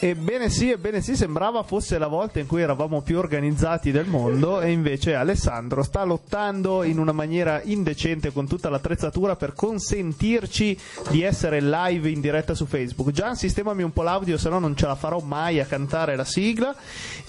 [0.00, 4.60] Ebbene sì, ebbene sì, sembrava fosse la volta in cui eravamo più organizzati del mondo
[4.60, 10.78] e invece Alessandro sta lottando in una maniera indecente con tutta l'attrezzatura per consentirci
[11.10, 13.10] di essere live in diretta su Facebook.
[13.10, 16.24] Gian, sistemami un po' l'audio, se no non ce la farò mai a cantare la
[16.24, 16.76] sigla.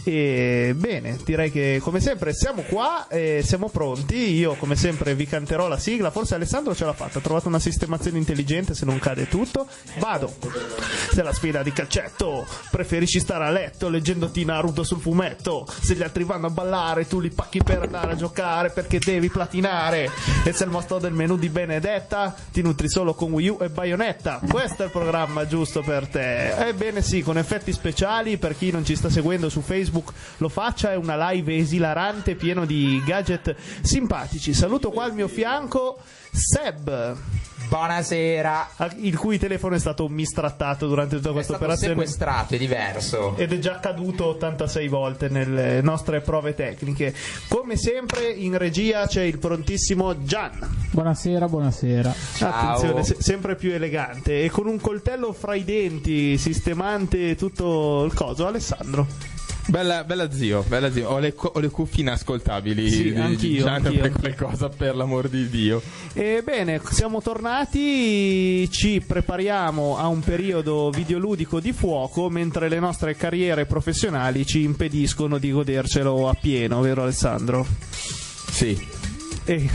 [0.03, 4.15] E bene, direi che come sempre siamo qua e siamo pronti.
[4.15, 7.57] Io come sempre vi canterò la sigla, forse Alessandro ce l'ha fatta, ha trovato una
[7.57, 9.67] sistemazione intelligente se non cade tutto.
[9.97, 10.31] Vado.
[11.11, 15.67] Se la sfida di calcetto preferisci stare a letto leggendoti Naruto sul fumetto.
[15.81, 19.29] Se gli altri vanno a ballare, tu li pacchi per andare a giocare perché devi
[19.29, 20.09] platinare.
[20.43, 23.69] E se il mostro del menù di Benedetta ti nutri solo con Wii U e
[23.69, 24.39] Bayonetta.
[24.47, 26.55] Questo è il programma giusto per te.
[26.67, 30.91] Ebbene sì, con effetti speciali, per chi non ci sta seguendo su Facebook lo faccia,
[30.91, 34.53] è una live esilarante pieno di gadget simpatici.
[34.53, 35.99] Saluto qua al mio fianco
[36.31, 37.17] Seb.
[37.69, 38.69] Buonasera.
[38.97, 41.93] Il cui telefono è stato mistrattato durante tutta questa operazione.
[41.93, 43.35] È sequestrato, è diverso.
[43.37, 47.13] Ed è già caduto 86 volte nelle nostre prove tecniche.
[47.47, 50.87] Come sempre in regia c'è il prontissimo Gian.
[50.91, 52.15] Buonasera, buonasera.
[52.35, 52.49] Ciao.
[52.49, 58.13] Attenzione, se- sempre più elegante e con un coltello fra i denti sistemante tutto il
[58.13, 58.47] coso.
[58.47, 59.05] Alessandro.
[59.69, 61.09] Bella, bella zio, bella zio.
[61.09, 62.89] Ho le, ho le cuffie inascoltabili.
[62.89, 64.19] Sì, anch'io, anch'io, per anch'io.
[64.19, 65.81] qualcosa, per l'amor di Dio.
[66.13, 73.67] Ebbene, siamo tornati, ci prepariamo a un periodo videoludico di fuoco mentre le nostre carriere
[73.67, 77.65] professionali ci impediscono di godercelo appieno, vero Alessandro?
[77.89, 78.98] Sì.
[79.49, 79.67] E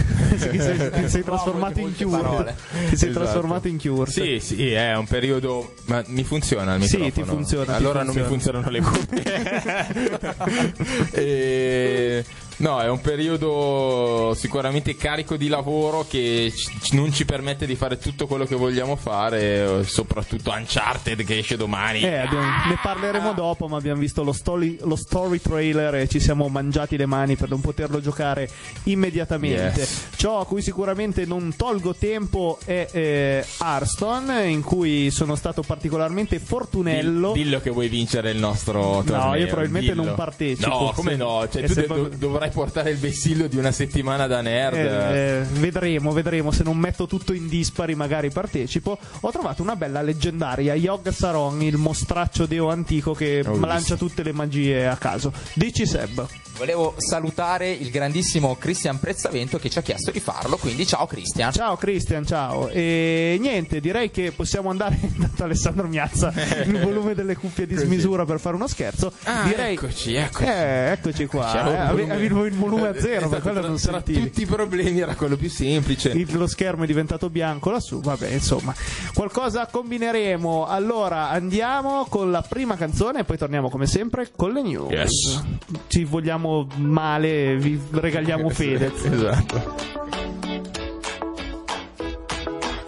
[0.51, 2.21] ti sei, ti sei trasformato in Cure.
[2.23, 2.55] parole.
[2.91, 3.25] Ti sei Esatto.
[3.25, 4.09] trasformato in Cure.
[4.11, 5.75] Sì, sì, è un periodo.
[5.87, 7.27] Ma mi funziona il Sì, microfono?
[7.27, 8.63] ti funziona, ti Allora non mi funziona.
[8.63, 10.73] funzionano le cuffie.
[11.13, 12.25] E-
[12.59, 17.99] No, è un periodo sicuramente carico di lavoro che ci- non ci permette di fare
[17.99, 22.01] tutto quello che vogliamo fare, soprattutto Uncharted che esce domani.
[22.01, 26.21] Eh, abbiamo- ne parleremo dopo, ma abbiamo visto lo story, lo story trailer e ci
[26.21, 28.49] siamo mangiati le mani per non poterlo giocare
[28.85, 29.81] immediatamente.
[29.81, 30.07] Yes.
[30.17, 36.39] Ciò a cui sicuramente non tolgo tempo è eh, Hearthstone, in cui sono stato particolarmente
[36.39, 37.33] fortunello.
[37.33, 39.35] Dill- Dillo che vuoi vincere il nostro torneo.
[39.35, 40.05] io probabilmente dillo.
[40.05, 40.69] non partecipo.
[40.69, 41.47] No, come no?
[41.51, 42.09] Cioè, tu se de- fa-
[42.45, 44.77] dovrai portare il vessillo di una settimana da nerd.
[44.77, 46.51] Eh, eh, vedremo, vedremo.
[46.51, 48.99] Se non metto tutto in dispari, magari partecipo.
[49.21, 53.67] Ho trovato una bella leggendaria Yogg Saron, il mostraccio deo antico che Ho visto.
[53.67, 55.33] lancia tutte le magie a caso.
[55.55, 56.27] Dici Seb.
[56.57, 61.53] Volevo salutare il grandissimo Cristian Prezzavento che ci ha chiesto di farlo, quindi ciao Cristian.
[61.53, 62.69] Ciao Cristian, ciao.
[62.69, 64.97] E niente, direi che possiamo andare.
[65.03, 66.33] Intanto Alessandro mi alza
[66.65, 69.13] il volume delle cuffie di smisura per fare uno scherzo.
[69.25, 69.75] Ah, direi...
[69.75, 70.45] eccoci, eccoci.
[70.45, 71.53] Eh, eccoci qua.
[71.55, 74.21] Eh, ave- volume- Avevo il volume a Eh, zero, per esatto, quello non tra sentivi.
[74.21, 76.11] tutti i problemi era quello più semplice.
[76.11, 78.73] Il- lo schermo è diventato bianco lassù, vabbè, insomma,
[79.13, 80.67] qualcosa combineremo.
[80.67, 84.91] Allora andiamo con la prima canzone e poi torniamo come sempre con le news.
[84.93, 85.43] Yes.
[85.89, 86.43] Ci vogliamo
[86.77, 89.05] male, vi regaliamo Fedez.
[89.05, 89.85] Esatto.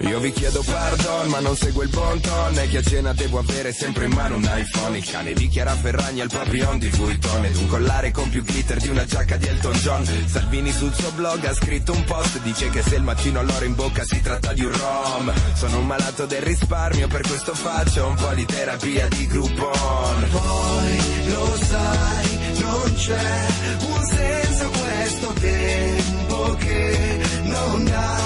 [0.00, 2.58] Io vi chiedo pardon ma non seguo il bon ton.
[2.58, 4.96] E che a cena devo avere sempre in mano un iPhone.
[4.98, 7.44] Il cane di Chiara Ferragni al Papillon di Vuitton.
[7.44, 10.04] Ed un collare con più glitter di una giacca di Elton John.
[10.26, 13.74] Salvini sul suo blog ha scritto un post Dice che se il macino all'oro in
[13.74, 15.32] bocca si tratta di un rom.
[15.54, 20.28] Sono un malato del risparmio per questo faccio un po' di terapia di Groupon.
[20.30, 22.35] Poi lo sai
[22.66, 23.47] non c'è
[23.81, 28.19] un senso questo tempo che non dà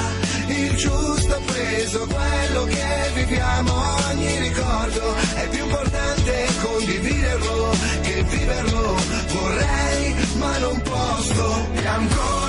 [0.48, 3.72] il giusto peso, quello che viviamo,
[4.08, 7.70] ogni ricordo è più importante condividerlo
[8.02, 8.94] che viverlo.
[9.28, 11.68] Vorrei, ma non posso.
[11.74, 12.39] E ancora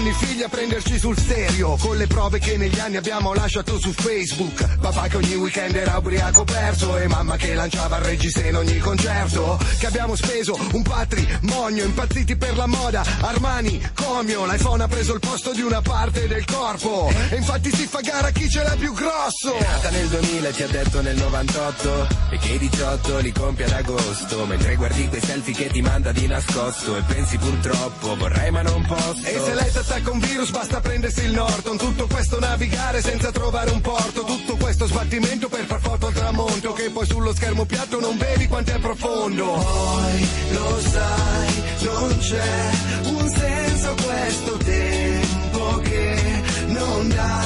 [0.00, 1.76] come faranno i figli a prenderci sul serio.
[1.76, 4.78] Con le prove che negli anni abbiamo lasciato su Facebook.
[4.78, 8.78] Papà che ogni weekend era ubriaco perso E mamma che lanciava il regista in ogni
[8.78, 9.58] concerto.
[9.78, 13.04] Che abbiamo speso un patrimonio Impazziti per la moda.
[13.20, 17.12] Armani, Comio L'iPhone ha preso il posto di una parte del corpo.
[17.28, 19.54] E infatti si fa gara chi ce l'ha più grosso.
[19.54, 23.64] È nata nel 2000 ti ha detto nel 98 E che i 18 li compie
[23.64, 24.46] ad agosto.
[24.46, 26.96] Mentre guardi quei selfie che ti manda di nascosto.
[26.96, 29.24] E pensi purtroppo vorrei ma non posso.
[29.24, 31.76] E se lei attacca un virus basta prendersi il Norton.
[31.76, 34.22] Tutto questo navigare senza trovare un porto.
[34.22, 36.72] Tutto questo sbattimento per far foto al tramonto.
[36.72, 39.44] Che poi sullo schermo piatto non vedi quanto è profondo.
[39.44, 42.70] Poi lo sai, non c'è
[43.04, 47.42] un senso questo tempo che non dà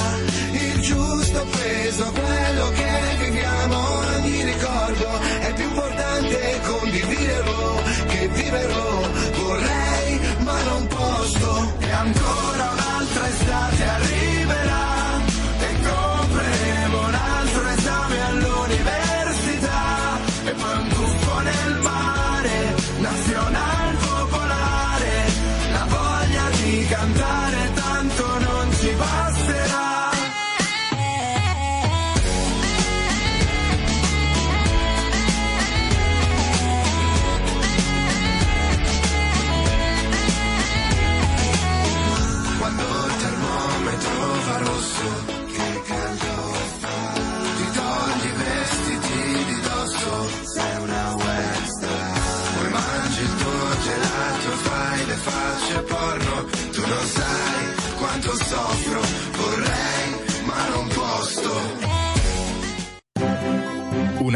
[0.51, 2.84] il giusto peso a quello che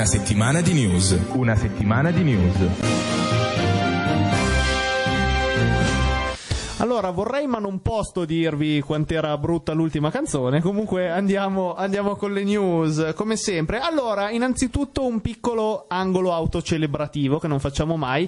[0.10, 1.16] settimana di news.
[1.34, 2.56] Una settimana di news.
[6.78, 10.62] Allora, vorrei ma non posso dirvi quant'era brutta l'ultima canzone.
[10.62, 13.78] Comunque andiamo, andiamo con le news, come sempre.
[13.78, 18.28] Allora, innanzitutto un piccolo angolo autocelebrativo che non facciamo mai.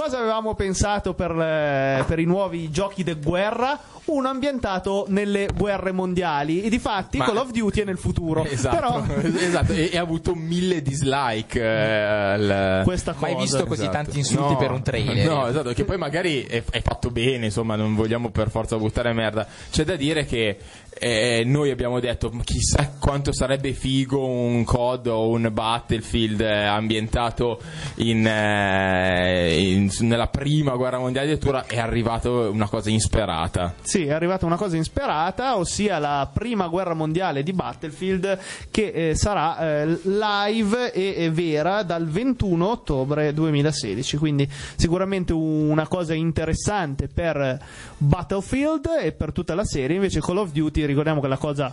[0.00, 3.76] Cosa avevamo pensato per, eh, per i nuovi giochi di guerra?
[4.04, 6.62] Uno ambientato nelle guerre mondiali.
[6.62, 8.44] E difatti Ma- Call of Duty è nel futuro.
[8.44, 9.04] Esatto, Però
[9.36, 9.72] esatto.
[9.72, 11.60] E, ha avuto mille dislike.
[11.60, 13.26] eh, il- questa cosa.
[13.26, 13.96] Mai visto così Esatto.
[13.96, 15.28] tanti insulti No, per un trailer.
[15.28, 19.12] No, esatto, che poi magari è, è fatto bene, insomma, non vogliamo per forza buttare
[19.12, 19.46] merda.
[19.70, 20.58] C'è da dire che
[21.00, 26.64] eh, noi abbiamo detto "Ma chissà quanto sarebbe figo un COD o un Battlefield eh,
[26.64, 27.60] ambientato
[27.96, 33.74] in, eh, in- nella prima guerra mondiale addirittura è arrivato una cosa insperata.
[33.80, 38.38] Sì, è arrivata una cosa insperata, ossia la prima guerra mondiale di Battlefield
[38.70, 44.16] che eh, sarà eh, live e vera dal 21 ottobre 2016.
[44.16, 47.58] Quindi sicuramente una cosa interessante per
[47.98, 49.96] Battlefield e per tutta la serie.
[49.96, 51.72] Invece Call of Duty, ricordiamo che la cosa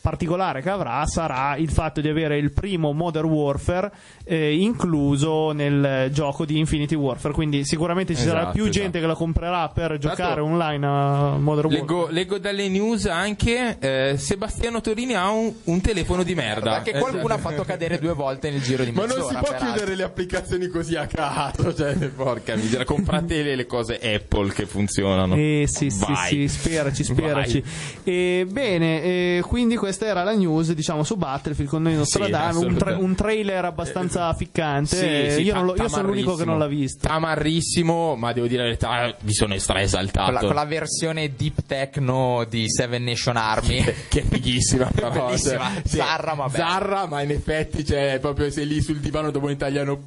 [0.00, 3.90] particolare che avrà sarà il fatto di avere il primo Modern Warfare
[4.24, 8.78] eh, incluso nel gioco di Infinity Warfare quindi sicuramente ci sarà Esatto, più esatto.
[8.78, 13.06] gente che la comprerà per giocare L'altro- online a Modern Warfare Leggo, leggo dalle news
[13.06, 16.80] anche eh, Sebastiano Torini ha un, un telefono di merda.
[16.80, 19.20] Perché qualcuno ha fatto cadere due volte nel giro di Ma mezz'ora.
[19.20, 23.66] non si può chiudere le applicazioni così a caso, cioè, porca miseria, comprate le, le
[23.66, 25.34] cose Apple che funzionano.
[25.34, 26.28] Eh sì, sì, Vai.
[26.28, 27.60] sì, speraci, speraci.
[27.60, 28.04] Vai.
[28.14, 32.76] E, bene, e quindi questa era la news, diciamo, su Battlefield con noi Nostradamus, un,
[32.76, 34.96] tra- un trailer abbastanza ficcante.
[34.96, 37.06] Sì, eh, sì, io, ta- non lo- io sono l'unico che non l'ha visto.
[37.06, 40.24] Tamarrissimo, ma devo dire la verità, mi sono stra esaltato.
[40.26, 43.82] Con la, con la versione deep techno di Seven Nation Army.
[44.08, 45.70] che è fighissima però, Bellissima.
[45.72, 46.64] cioè, sì, Zarra, ma bella.
[46.68, 50.00] Zarra ma in effetti cioè proprio sei lì sul divano dopo in italiano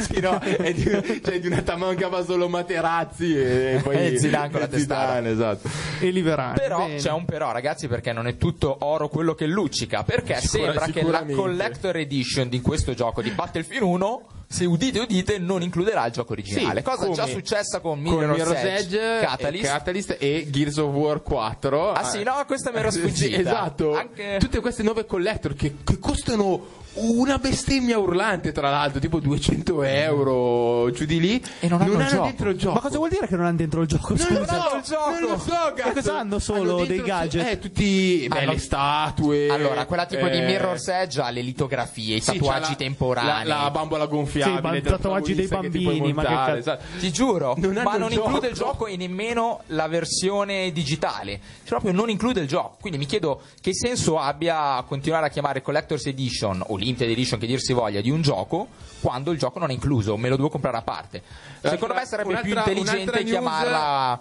[0.00, 0.82] sì, no, è di,
[1.24, 5.00] cioè, di una tamancava solo Materazzi e poi E Zidane con la testata.
[5.16, 5.68] Zidane, esatto
[6.00, 6.58] E Liverani.
[6.58, 6.96] Però Bene.
[6.96, 10.02] c'è un però, ragazzi, perché non è tutto oro quello che luccica.
[10.02, 15.38] Perché sembra che la collector edition di questo gioco di Battlefield 1, se udite udite,
[15.38, 16.78] non includerà il gioco originale.
[16.80, 19.64] Sì, Cosa già successa con Mirror's Mirror's Edge, Edge, Catalyst.
[19.64, 23.38] e, Catalyst e Gears of War 4 Ah, sì, no, questa mi era Sì, sfuggita.
[23.38, 29.20] esatto Anche- tutte queste nuove collector che, che costano una bestemmia urlante tra l'altro tipo
[29.20, 32.24] 200 euro giù di lì E non hanno il gioco.
[32.24, 34.14] dentro il gioco Ma cosa vuol dire che non hanno dentro il gioco?
[34.14, 34.68] non lo Scusa.
[34.70, 35.10] so, il gioco.
[35.10, 35.92] non lo so, cazzo.
[35.92, 36.76] cosa hanno solo?
[36.78, 37.46] dentro Dei gadget?
[37.46, 39.48] Eh, tutti beh, Hanno- le statue.
[39.48, 43.46] Allora, quella tipo di eh, Mirror's Edge ha le litografie, i sì, tatuaggi la- temporanei.
[43.46, 44.76] La, la bambola gonfiabile.
[44.76, 46.58] Sì, del tatuaggi dei ti bambini, ma che montare, cazzo.
[46.58, 46.84] esatto.
[46.98, 48.24] Ti giuro, Non hanno ma non gioco.
[48.26, 51.40] include il gioco e nemmeno la versione digitale.
[51.64, 52.76] Proprio non include il gioco.
[52.80, 57.46] Quindi mi chiedo che senso abbia continuare a chiamare Collector's Edition o Limited Edition che
[57.46, 58.68] dir si voglia di un gioco
[59.00, 61.22] quando il gioco non è incluso, me lo devo comprare a parte.
[61.60, 64.20] Secondo me sarebbe più intelligente chiamarla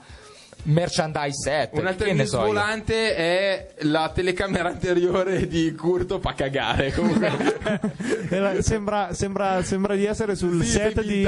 [0.67, 1.69] merchandise set.
[1.73, 2.45] Un'altra che ne so io.
[2.47, 6.93] volante è la telecamera anteriore di Curto fa cagare.
[8.59, 11.23] Sembra, sembra, sembra di essere sul Sì, set di.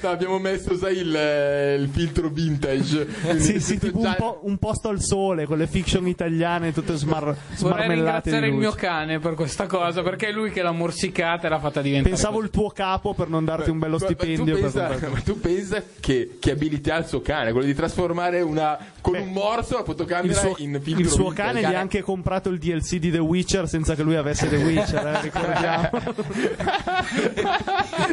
[0.00, 3.06] No, abbiamo messo, sai, il, eh, il filtro vintage.
[3.38, 6.94] Sì, sì, tipo un, già- po- un posto al sole con le fiction italiane tutte
[6.96, 10.62] smar- Vorrei smarmellate ringraziare di il mio cane per questa cosa, perché è lui che
[10.62, 12.10] l'ha morsicata e l'ha fatta diventare.
[12.14, 12.46] Pensavo così.
[12.46, 14.54] il tuo capo per non darti un bello Ma- ma stipendio.
[14.54, 18.40] tu pensa, ma tu pensa che, che abilità ha il suo cane, quello di trasformare
[18.40, 21.78] una, con un morso, la Il fotocamera suo, in filtro il suo cane gli ha
[21.78, 25.90] anche comprato il DLC di The Witcher senza che lui avesse The Witcher, eh, ricordiamo.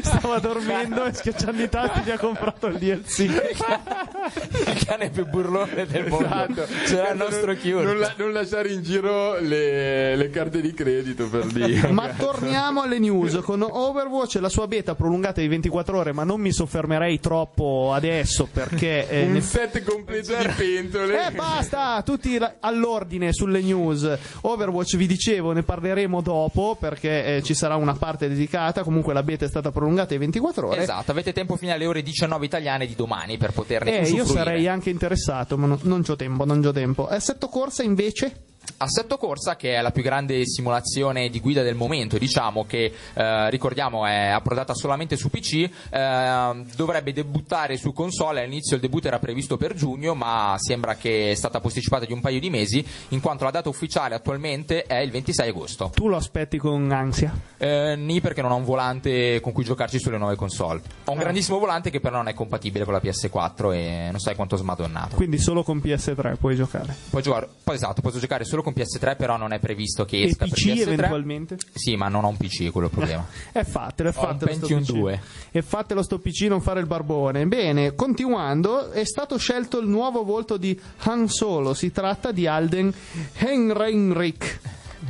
[0.01, 3.19] Stava dormendo e schiacciando i tasti gli ha comprato il DLC.
[3.19, 6.25] Il cane più burlone del mondo.
[6.25, 6.65] Esatto.
[6.85, 7.83] C'era il nostro non, Cure.
[7.83, 11.89] non la- non lasciare in giro le, le carte di credito per dire.
[11.91, 16.23] Ma torniamo alle news con Overwatch e la sua beta prolungata di 24 ore, ma
[16.23, 21.27] non mi soffermerei troppo adesso perché eh, un ne- set completo di pentole.
[21.27, 24.17] Eh basta, tutti all'ordine sulle news.
[24.41, 29.23] Overwatch vi dicevo, ne parleremo dopo perché eh, ci sarà una parte dedicata, comunque la
[29.23, 30.81] beta è stata prolungata di 24 ore.
[30.81, 34.43] Esatto, avete tempo fino alle ore 19 italiane di domani per poterne Eh, io usufruire.
[34.43, 37.07] sarei anche interessato, ma no- non c'ho tempo, non c'ho tempo.
[37.07, 38.44] Assetto corsa invece?
[38.77, 43.49] Assetto Corsa, che è la più grande simulazione di guida del momento, diciamo che eh,
[43.49, 48.41] ricordiamo è approdata solamente su PC, eh, dovrebbe debuttare su console.
[48.41, 52.21] All'inizio il debutto era previsto per giugno, ma sembra che è stata posticipata di un
[52.21, 55.91] paio di mesi, in quanto la data ufficiale attualmente è il 26 agosto.
[55.93, 57.33] Tu lo aspetti con ansia.
[57.65, 60.81] Eh, ni perché non ho un volante con cui giocarci sulle nuove console.
[61.05, 61.11] Ho Ah.
[61.13, 64.55] un grandissimo volante che però non è compatibile con la PS4 e non sai quanto
[64.55, 65.15] smadonnato.
[65.15, 66.95] Quindi solo con PS3 puoi giocare.
[67.09, 70.23] Puoi giocare, poi esatto, posso giocare solo con PS3, però non è previsto che E
[70.25, 70.81] esca per PC PS3.
[70.81, 71.57] eventualmente?
[71.73, 73.25] Sì, ma non ho un PC, quello è il problema.
[73.51, 74.91] E fatelo, e Ho un fatelo sto Pentium PC.
[74.91, 75.21] 2.
[75.51, 77.45] E fatelo sto PC, non fare il barbone.
[77.47, 81.73] Bene, continuando, è stato scelto il nuovo volto di Han Solo.
[81.73, 82.93] Si tratta di Alden
[83.37, 84.59] Henrik.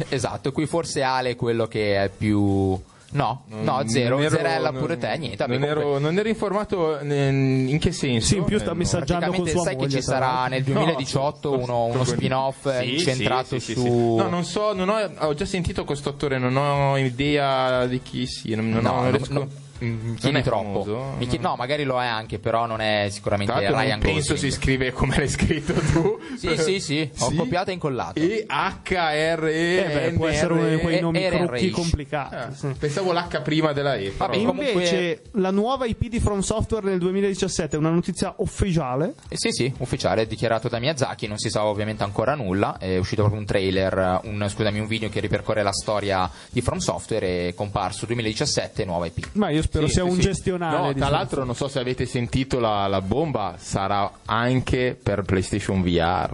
[0.09, 2.77] Esatto, qui forse Ale è quello che è più...
[3.11, 5.37] No, no, zero, ero- zerella non- pure te, niente.
[5.37, 8.27] vabbè, Non ero, comunque, non ero informato eh, in che senso.
[8.27, 9.87] Sì, in più sta Eh, messaggiando con sua sai moglie.
[9.87, 13.81] che ci sarà nel 2018 No, uno, uno spin-off Sì, incentrato sì, sì, su...
[13.81, 14.15] sì, sì.
[14.15, 18.25] No, non so, non ho, ho già sentito questo attore, non ho idea di chi
[18.27, 18.57] sia.
[18.57, 19.47] Non, non No, ho, riesco-
[19.85, 20.83] non- Mm, chiedi non è troppo.
[20.83, 24.33] famoso, Mi chiedi- no, magari lo è anche, però non è sicuramente Ryan non penso
[24.33, 24.37] Gosling.
[24.37, 26.19] si scrive come l'hai scritto tu.
[26.37, 27.35] Sì, sì, sì, ho Sì?
[27.35, 28.19] copiato e incollato.
[28.19, 29.77] E H-R-E.
[29.77, 32.35] Eh beh, può essere uno di quei E- nomi crocchi complicati.
[32.35, 32.51] Ah.
[32.77, 34.13] Pensavo l'H prima della E.
[34.15, 38.33] Vabbè, E comunque- invece la nuova IP di From Software nel 2017 è una notizia
[38.37, 39.13] ufficiale.
[39.29, 42.97] Eh, sì, sì, ufficiale, è dichiarato da Miyazaki, non si sa ovviamente ancora nulla, è
[42.97, 47.25] uscito proprio un trailer, un, scusami, un video che ripercorre la storia di From Software
[47.27, 49.29] e è comparso 2017, nuova IP.
[49.33, 50.21] Ma io spero Sì, sia sì, un sì.
[50.21, 50.77] gestionale.
[50.77, 55.23] No, di tra l'altro, non so se avete sentito la, la bomba, sarà anche per
[55.23, 56.33] PlayStation VR.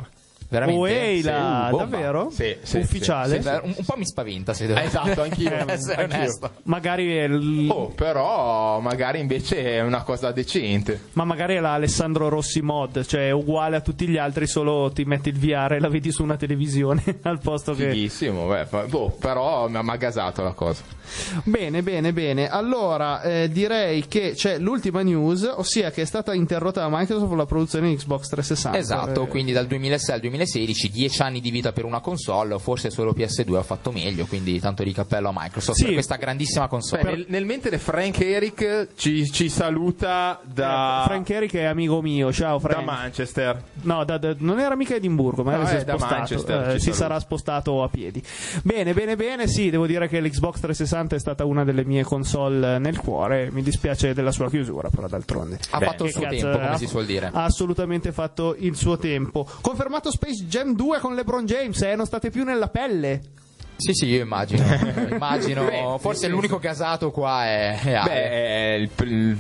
[0.52, 1.30] Veramente?
[1.30, 2.30] Oh, là, Sì, davvero?
[2.30, 3.42] Sì, sì, Ufficiale?
[3.42, 5.50] Sì, un, un po' mi spaventa, se devo Eh, esatto, anch'io.
[5.68, 6.18] essere anch'io.
[6.18, 6.52] onesto.
[6.64, 11.00] Magari è il- Oh, però magari invece è una cosa decente.
[11.14, 14.92] Ma magari è la Alessandro Rossi mod, cioè è uguale a tutti gli altri, solo
[14.92, 17.90] ti metti il VR e la vedi su una televisione al posto che.
[17.92, 20.84] Fighissimo, beh, boh, però mi ha mi ha gasato la cosa.
[21.44, 22.50] Bene, bene, bene.
[22.50, 27.46] Allora, eh, direi che c'è l'ultima news, ossia che è stata interrotta da Microsoft la
[27.46, 28.78] produzione di Xbox 360.
[28.78, 32.90] Esatto, Eh, quindi dal 2006 al 2016, 10 anni di vita per una console, forse
[32.90, 35.86] solo PS2 ha fatto meglio, quindi tanto di cappello a Microsoft Sì.
[35.86, 37.04] per questa grandissima console.
[37.04, 42.02] Beh, nel, nel mentre Frank Eric ci, ci saluta da, ecco, Frank Eric è amico
[42.02, 42.86] mio, ciao da Frank.
[42.86, 43.64] Manchester.
[43.84, 46.72] No, da- da- non era mica Edimburgo, magari No, si è è da spostato.
[46.74, 48.22] Eh, si sarà spostato a piedi.
[48.64, 49.48] Bene, bene, bene.
[49.48, 53.50] Sì, devo dire che l'Xbox 360 è stata una delle mie console nel cuore.
[53.52, 55.60] Mi dispiace della sua chiusura, però d'altronde.
[55.72, 57.30] ha fatto il suo cazzo, tempo, come ha- si suol dire.
[57.32, 59.48] Ha assolutamente fatto il suo tempo.
[59.62, 63.22] Confermato Space Jam 2 con LeBron James, eh, non state più nella pelle.
[63.78, 64.64] Sì, sì, io immagino.
[65.10, 68.10] immagino Beh, forse sì, l'unico gasato qua è, è Ale.
[68.12, 69.38] Beh, è il, pr- il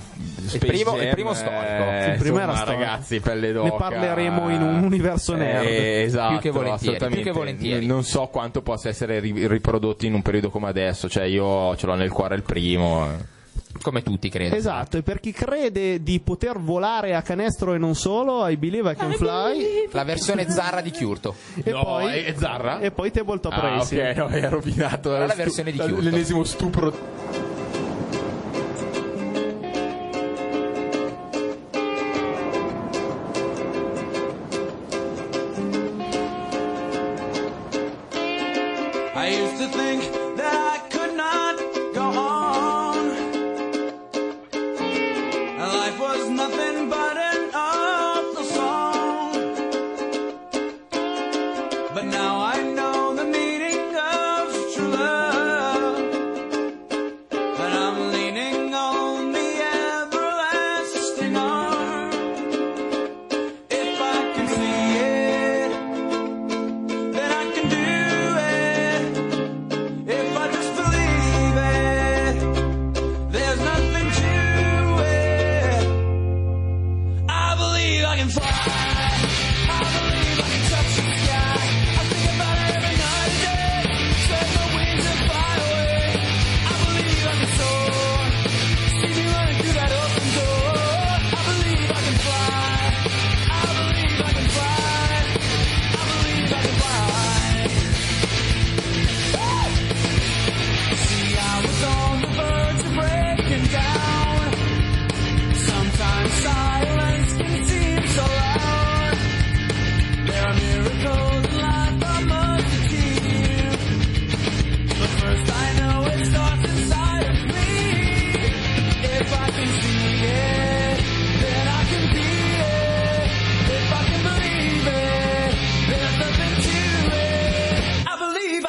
[0.48, 1.62] Space primo- il primo storico.
[1.62, 2.82] eh, Il primo era insomma, storico.
[2.84, 3.70] ragazzi, pelle d'oca.
[3.70, 5.64] Ne parleremo in un universo nerd.
[5.68, 7.22] Eh, esatto, Più che volentieri, assolutamente.
[7.22, 7.86] più che volentieri.
[7.86, 11.08] Non so quanto possa essere ri- riprodotto in un periodo come adesso.
[11.08, 13.08] Cioè, io ce l'ho nel cuore il primo.
[13.82, 14.56] Come tutti credo.
[14.56, 18.92] Esatto, e per chi crede di poter volare a canestro e non solo, I Believe
[18.92, 19.88] I Can Fly.
[19.92, 21.36] La versione zarra di Chiurto.
[21.64, 22.80] E No, poi, è- è Zarra?
[22.80, 24.10] E poi Tabletop Ah, Racing.
[24.12, 25.14] ok, no, è rovinato.
[25.14, 26.02] Era la stu- versione di Kyoto.
[26.02, 27.61] L'ennesimo stupro.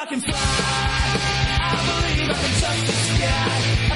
[0.02, 0.34] I can fly.
[0.34, 3.91] I believe I can touch the sky.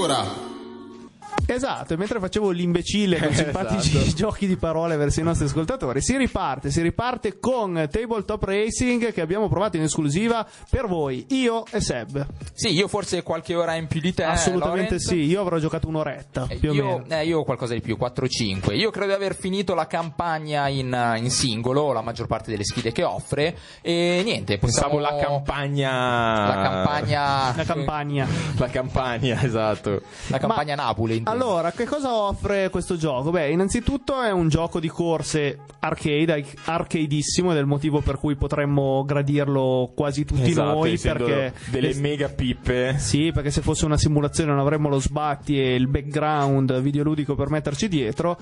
[0.00, 0.39] Ultima avventura.
[1.90, 6.16] Esatto, e mentre facevo l'imbecille con simpatici giochi di parole verso i nostri ascoltatori, si
[6.16, 11.80] riparte, si riparte con Tabletop Racing che abbiamo provato in esclusiva per voi, io e
[11.80, 12.26] Seb.
[12.52, 14.24] Sì, io forse qualche ora in più di te.
[14.24, 15.06] Assolutamente Lorenz.
[15.08, 17.04] sì, io avrò giocato un'oretta, Eh, più o io, meno.
[17.08, 18.74] eh, io qualcosa di più, 4-5.
[18.76, 22.64] Io credo di aver finito la campagna in, eh, in singolo, la maggior parte delle
[22.64, 23.56] sfide che offre.
[23.80, 25.16] E niente, Pensavo possiamo...
[25.18, 25.90] la campagna.
[26.46, 27.54] La campagna.
[27.56, 28.26] La campagna.
[28.58, 30.02] La campagna, esatto.
[30.28, 31.16] La campagna Napoli.
[31.16, 31.30] intendo.
[31.44, 33.30] Allora, che cosa offre questo gioco?
[33.30, 38.36] Beh, innanzitutto è un gioco di corse arcade, arcadeissimo, ed è il motivo per cui
[38.36, 41.54] potremmo gradirlo quasi tutti Esatto, noi, perché...
[41.70, 42.96] delle mega pippe.
[42.98, 47.48] Sì, perché se fosse una simulazione non avremmo lo sbatti e il background videoludico per
[47.48, 48.36] metterci dietro.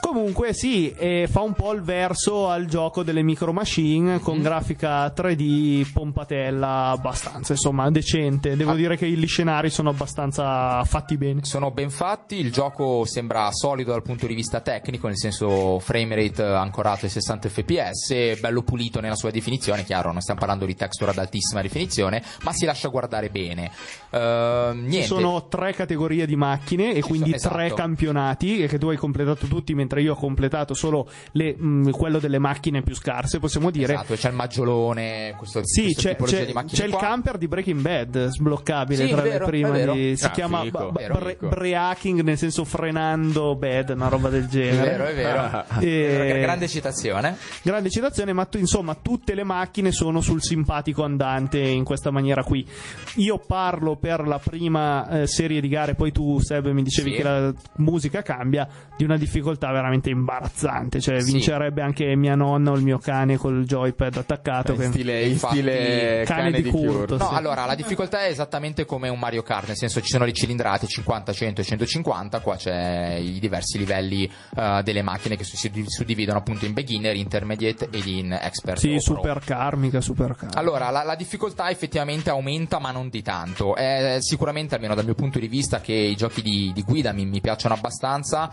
[0.00, 4.42] Comunque sì, e fa un po' il verso al gioco delle micro machine con Mhm.
[4.42, 8.50] grafica 3D pompatella abbastanza, insomma, decente.
[8.50, 8.56] Ah.
[8.56, 11.44] Devo dire che gli scenari sono abbastanza fatti bene.
[11.44, 16.14] Sono ben fatti, il gioco sembra solido dal punto di vista tecnico, nel senso frame
[16.14, 20.74] rate ancorato ai 60 fps, bello pulito nella sua definizione, chiaro, non stiamo parlando di
[20.74, 23.70] texture ad altissima definizione, ma si lascia guardare bene.
[24.10, 25.06] Ehm, Ci niente.
[25.06, 27.74] sono tre categorie di macchine e quindi tre esatto.
[27.80, 32.18] campionati e che tu hai completato tutti mentre io ho completato solo le, mh, quello
[32.18, 33.94] delle macchine più scarse, possiamo dire.
[33.94, 37.48] Esatto, c'è il maggiolone, questo, Sì, questa c'è, c'è- di macchine c'è il camper di
[37.48, 41.14] Breaking Bad sbloccabile Sì, tra vero, le prime di- si Ah, chiama figo, b- vero,
[41.18, 45.64] bre- breaking nel senso frenando bad una roba del È genere vero, è vero.
[45.80, 47.36] E- Gra- Grande citazione.
[47.62, 52.42] grande citazione ma tu- insomma tutte le macchine sono sul simpatico andante in questa maniera
[52.44, 52.66] qui
[53.16, 57.16] io parlo per la prima eh, serie di gare poi tu Seb mi dicevi Sì.
[57.16, 61.32] che la musica cambia di una difficoltà veramente imbarazzante cioè Sì.
[61.32, 66.22] vincerebbe anche mia nonna o il mio cane col joypad attaccato In stile, in stile
[66.26, 67.16] cane cane, di di, culto.
[67.16, 67.34] No, Sì.
[67.34, 70.86] allora la difficoltà è esattamente come un Mario Kart, nel senso ci sono le cilindrate
[70.86, 76.38] 50, 100 e 150, qua c'è i diversi livelli eh, delle macchine che si suddividono
[76.38, 78.78] appunto in beginner, intermediate ed in expert.
[78.78, 79.14] sì o pro.
[79.14, 83.74] supercar mica supercar Allora, la, la difficoltà effettivamente aumenta, ma non di tanto.
[83.74, 87.26] È sicuramente, almeno dal mio punto di vista, che i giochi di, di guida mi,
[87.26, 88.50] mi piacciono abbastanza.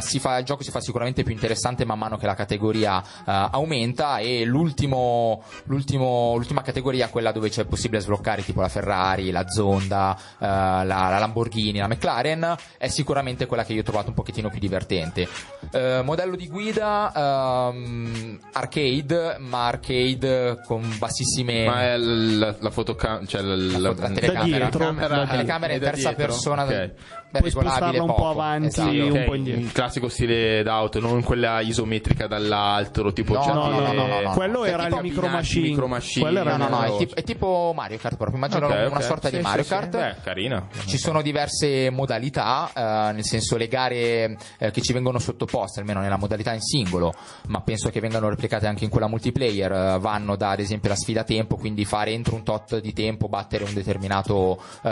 [0.00, 3.48] si fa- il gioco si fa sicuramente più interessante man mano che la categoria eh,
[3.50, 4.18] aumenta.
[4.18, 10.16] E l'ultimo, l'ultimo- l'ultima categoria, quella dove c'è possibile sbloccare, tipo la Ferrari, la Zonda,
[10.38, 14.58] la, la Lamborghini, la McLaren, è sicuramente quella che io ho trovato un pochettino più
[14.60, 15.28] divertente.
[15.72, 17.12] Eh, modello di guida
[17.72, 21.64] ehm, arcade, ma arcade con bassissime.
[21.66, 24.68] Ma è la, la fotocamera, cioè la, La fo- la telecamera.
[24.68, 26.26] dietro, la telecamera è in terza dietro?
[26.26, 26.90] persona Ok.
[27.34, 28.28] Beh, Puoi spostarla un po' poco.
[28.30, 28.90] avanti, Esatto.
[28.90, 29.60] un po' indietro.
[29.62, 34.20] il classico stile d'auto, non quella isometrica dall'altro, tipo No, c'è no, no, no, no,
[34.20, 34.30] no.
[34.32, 36.24] quello È era il micro machine, micro machine.
[36.24, 39.00] Quello era No, no, no, è tipo, è tipo Mario Kart proprio, immagino Ok, una
[39.00, 39.90] sorta di Sì, Mario sì, Kart.
[39.90, 39.96] Sì.
[39.98, 40.66] Beh, carina.
[40.86, 46.00] Ci sono diverse modalità, eh, nel senso le gare eh, che ci vengono sottoposte, almeno
[46.00, 47.12] nella modalità in singolo,
[47.48, 50.96] ma penso che vengano replicate anche in quella multiplayer, eh, vanno da ad esempio la
[50.96, 54.88] sfida tempo, quindi fare entro un tot di tempo battere un determinato eh,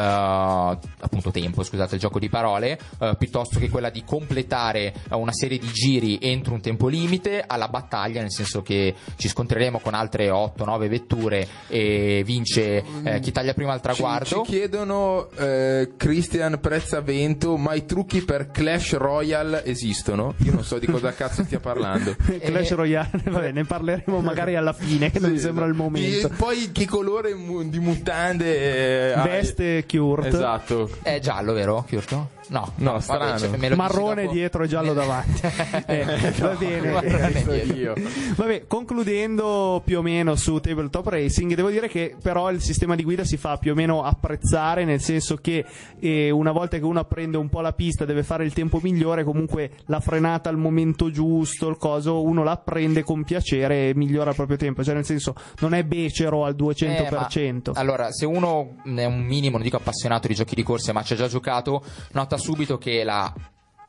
[1.01, 5.35] appunto tempo, scusate, il gioco di parole, eh, piuttosto che quella di completare eh, una
[5.35, 9.93] serie di giri entro un tempo limite, alla battaglia, nel senso che ci scontreremo con
[9.93, 14.25] altre 8-9 vetture e vince eh, chi taglia prima il Ci, traguardo.
[14.45, 20.33] ci chiedono eh, Christian Prezzavento, ma i trucchi per Clash Royale esistono?
[20.39, 22.17] Io non so di cosa cazzo stia parlando.
[22.41, 26.29] Clash Royale, vabbè, ne parleremo magari alla fine, che non mi sembra il momento.
[26.29, 29.21] E poi che colore mu- di mutande eh?
[29.23, 30.91] Veste Kurt, Esatto.
[31.03, 31.85] È giallo, vero,
[32.23, 32.42] now.
[32.49, 33.39] No, No, vabbè, strano.
[33.39, 34.35] cioè, lo dici marrone dopo.
[34.35, 35.41] dietro e giallo davanti.
[35.87, 36.05] Eh,
[36.39, 36.91] va bene.
[36.91, 37.75] Marrone So dietro.
[37.75, 37.95] io.
[38.37, 43.03] Vabbè, concludendo più o meno su Tabletop Racing, devo dire che però il sistema di
[43.03, 45.65] guida si fa più o meno apprezzare, nel senso che
[45.99, 49.25] eh, una volta che uno apprende un po' la pista, deve fare il tempo migliore,
[49.25, 54.31] comunque la frenata al momento giusto, il coso, uno la apprende con piacere e migliora
[54.31, 56.87] il proprio tempo, cioè nel senso non è becero al 200%.
[56.87, 60.93] Eh, ma, allora, se uno è un minimo, non dico appassionato di giochi di corsa,
[60.93, 63.33] ma ci ha già giocato, nota subito che la.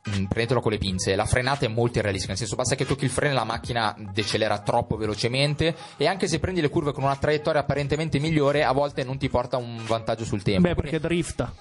[0.08, 3.04] Mm, Prendetelo con le pinze, la frenata è molto irrealistica, nel senso basta che tocchi
[3.04, 7.04] il freno e la macchina decelera troppo velocemente e anche se prendi le curve con
[7.04, 10.62] una traiettoria apparentemente migliore a volte non ti porta un vantaggio sul tempo.
[10.68, 11.52] Beh, Quindi- perché drifta.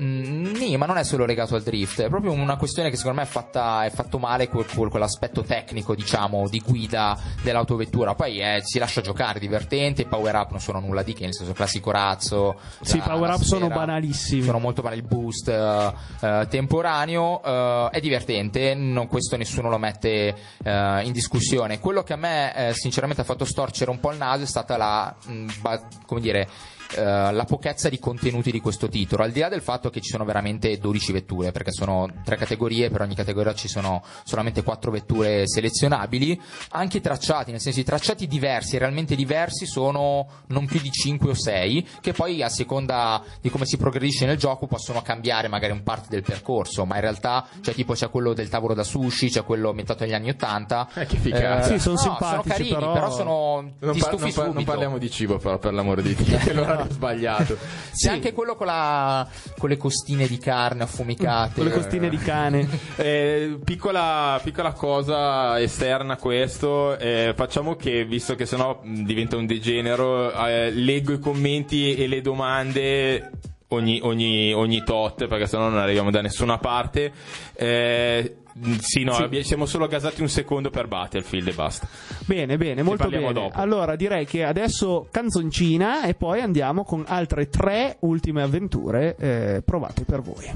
[0.00, 3.18] Mm, sì, ma non è solo legato al drift, è proprio una questione che secondo
[3.20, 8.14] me è, fatta, è fatto male quel- quel- quell'aspetto tecnico, diciamo, di guida dell'autovettura.
[8.14, 11.34] Poi eh, si lascia giocare, divertente, i power up non sono nulla di che, nel
[11.34, 12.58] senso classico razzo.
[12.80, 14.42] Sì, i la- power up sono banalissimi.
[14.42, 20.34] Sono molto banali, il boost eh, eh, temporaneo, è divertente, non- questo nessuno lo mette
[20.64, 21.78] eh, in discussione.
[21.80, 24.76] Quello che a me eh, sinceramente ha fatto storcere un po' il naso è stata
[24.76, 26.48] la, mh, ba- come dire,
[26.96, 30.10] eh, la pochezza di contenuti di questo titolo, al di là del fatto che ci
[30.10, 34.90] sono veramente 12 vetture, perché sono tre categorie, per ogni categoria ci sono solamente 4
[34.90, 40.80] vetture selezionabili, anche i tracciati, nel senso i tracciati diversi, realmente diversi, sono non più
[40.80, 45.02] di 5 o 6, che poi a seconda di come si progredisce nel gioco possono
[45.02, 48.74] cambiare magari un parte del percorso, ma in realtà cioè, tipo c'è quello del tavolo
[48.74, 50.88] da sushi, c'è quello ambientato negli anni 80.
[50.94, 51.62] Eh, che figata.
[51.62, 54.64] Sì, sono no, simpatici, sono carini, però- sono Non, ti par- stufi non par- non
[54.64, 56.52] parliamo di cibo, però, per l'amore di Dio, che
[56.86, 57.56] è sbagliato.
[57.94, 59.26] C'è anche quello con, la,
[59.58, 61.54] con le costine di carne affumicate.
[61.54, 62.92] Con le costine di cane.
[63.04, 69.36] Eh, piccola, piccola cosa esterna a questo, eh, facciamo che, visto che sennò mh, diventa
[69.36, 73.30] un degenero, eh, leggo i commenti e le domande
[73.68, 77.12] ogni, ogni, ogni tot, perché sennò non arriviamo da nessuna parte.
[77.54, 78.36] Eh,
[78.80, 79.42] sì, no, Sì.
[79.42, 81.88] siamo solo gasati un secondo per Battlefield e basta.
[82.26, 83.32] Bene, bene, molto bene.
[83.32, 83.58] dopo.
[83.58, 90.04] Allora direi che adesso canzoncina e poi andiamo con altre tre ultime avventure eh, provate
[90.04, 90.50] per voi.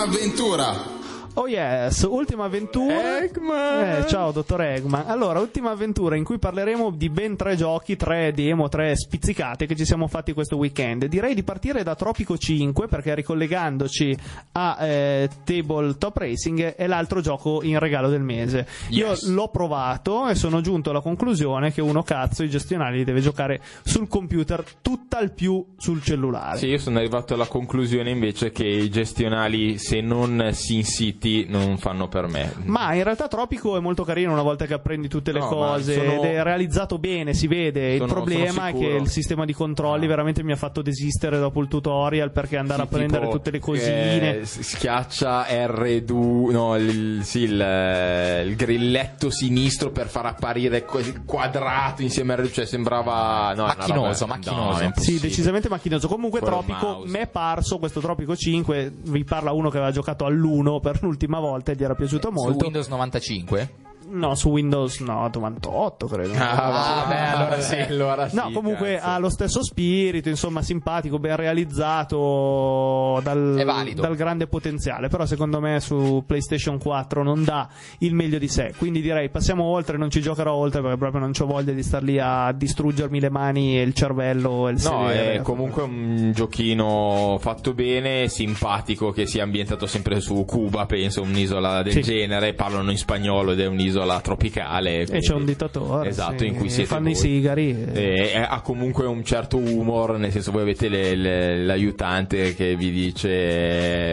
[0.00, 0.89] Ultima avventura.
[1.34, 3.22] Oh yes, ultima avventura.
[3.22, 5.04] Eh, ciao dottor Eggman.
[5.06, 9.76] Allora, ultima avventura in cui parleremo di ben tre giochi, tre demo, tre spizzicate che
[9.76, 11.04] ci siamo fatti questo weekend.
[11.04, 14.16] Direi di partire da Tropico 5 perché ricollegandoci
[14.52, 18.66] a eh, Table Top Racing è l'altro gioco in regalo del mese.
[18.88, 19.22] Yes.
[19.22, 23.20] Io l'ho provato e sono giunto alla conclusione che uno cazzo i gestionali li deve
[23.20, 26.58] giocare sul computer, tutt'al più sul cellulare.
[26.58, 30.84] Sì, io sono arrivato alla conclusione invece che i gestionali, se non Sin
[31.20, 32.52] City, non fanno per me.
[32.64, 35.94] Ma in realtà Tropico è molto carino una volta che apprendi tutte le No, cose
[35.94, 37.92] sono- ed è realizzato bene, si vede.
[37.92, 41.38] Il Sono- problema sono è che il sistema di controlli veramente mi ha fatto desistere
[41.38, 44.40] dopo il tutorial perché andare Sì, a prendere tutte le cosine.
[44.44, 52.02] schiaccia R2, no, il, sì, il, eh, il grilletto sinistro per far apparire il quadrato
[52.02, 54.82] insieme al cioè sembrava no, Macchinoso, macchinoso.
[54.84, 56.08] no, Sì, decisamente macchinoso.
[56.08, 58.92] Comunque, un Tropico mi è parso questo Tropico 5.
[59.02, 62.32] Vi parla uno che aveva giocato all'1 per l'ultima volta e gli era piaciuto Su
[62.32, 62.64] molto.
[62.64, 63.70] Windows 95?
[64.10, 66.32] No, su Windows no, 98 credo.
[66.36, 67.76] Ah, beh, allora sì.
[67.76, 69.06] allora sì, No, comunque cazzo.
[69.08, 75.08] ha lo stesso spirito, insomma, simpatico, ben realizzato dal, È dal grande potenziale.
[75.08, 77.68] Però secondo me su PlayStation 4 non dà
[77.98, 78.72] il meglio di sé.
[78.76, 82.02] Quindi direi passiamo oltre, non ci giocherò oltre perché proprio non ho voglia di star
[82.02, 85.34] lì a distruggermi le mani e il cervello e il No, sedere.
[85.34, 91.82] è comunque un giochino fatto bene, simpatico, che sia ambientato sempre su Cuba, penso, un'isola
[91.82, 92.02] del Sì.
[92.02, 95.02] genere, parlano in spagnolo ed è un'isola tropicale.
[95.02, 96.08] E c'è un dittatore.
[96.08, 97.20] Esatto, sì, in cui siete fanno i voi.
[97.20, 97.84] sigari.
[97.92, 102.90] E ha comunque un certo humor, nel senso voi avete le- le- l'aiutante che vi
[102.90, 103.28] dice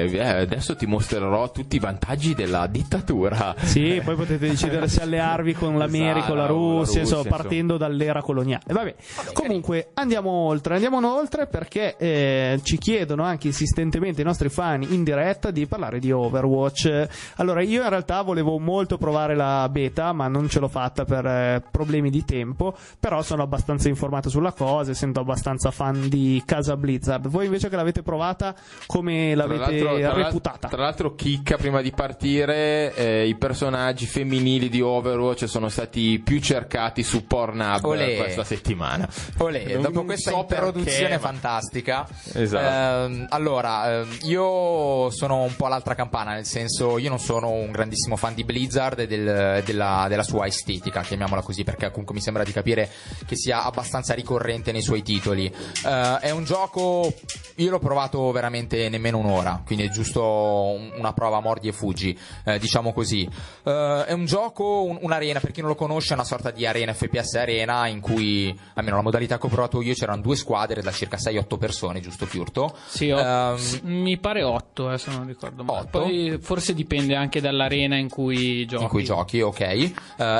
[0.05, 3.55] eh, adesso ti mostrerò tutti i vantaggi della dittatura.
[3.59, 7.37] Sì, poi potete decidere se allearvi con l'America o la Esatto, la Russia, insomma, Russia,
[7.37, 8.63] partendo dall'era coloniale.
[8.67, 8.95] Vabbè,
[9.33, 15.03] comunque andiamo oltre, andiamo oltre perché eh, ci chiedono anche insistentemente i nostri fan in
[15.03, 17.07] diretta di parlare di Overwatch.
[17.37, 21.25] Allora, io in realtà volevo molto provare la beta, ma non ce l'ho fatta per
[21.25, 26.41] eh, problemi di tempo, però sono abbastanza informato sulla cosa e sento abbastanza fan di
[26.45, 27.27] Casa Blizzard.
[27.27, 30.67] Voi invece che l'avete provata, come Tra l'avete tra l'al- reputata?
[30.67, 36.39] Tra l'altro, chicca prima di partire, eh, i personaggi femminili di Overwatch sono stati più
[36.39, 38.17] cercati su Pornhub Olè.
[38.17, 39.07] questa settimana.
[39.37, 43.05] Olè, Non dopo questa so introduzione perché, ma- fantastica, Esatto.
[43.13, 47.71] ehm, allora ehm, io sono un po' all'altra campana, nel senso io non sono un
[47.71, 52.21] grandissimo fan di Blizzard e del- della, della sua estetica, chiamiamola così, perché comunque mi
[52.21, 52.89] sembra di capire
[53.25, 55.45] che sia abbastanza ricorrente nei suoi titoli.
[55.85, 57.13] Eh, è un gioco,
[57.55, 62.17] io l'ho provato veramente nemmeno un'ora, quindi è giusto un- una prova mordi e fuggi,
[62.45, 63.27] eh, diciamo così.
[63.63, 66.65] Eh, è un gioco, un- un'arena, per chi non lo conosce, è una sorta di
[66.65, 70.81] arena FPS arena in cui, almeno la modalità che ho provato io, c'erano due squadre
[70.81, 72.75] da circa 6-8 persone, giusto Fiurto?
[72.87, 75.79] Sì, ho- Ehm, s- mi pare 8, se non ricordo male.
[75.81, 75.99] Otto?
[75.99, 78.83] Poi forse dipende anche dall'arena in cui giochi.
[78.83, 79.93] in cui giochi, ok, eh,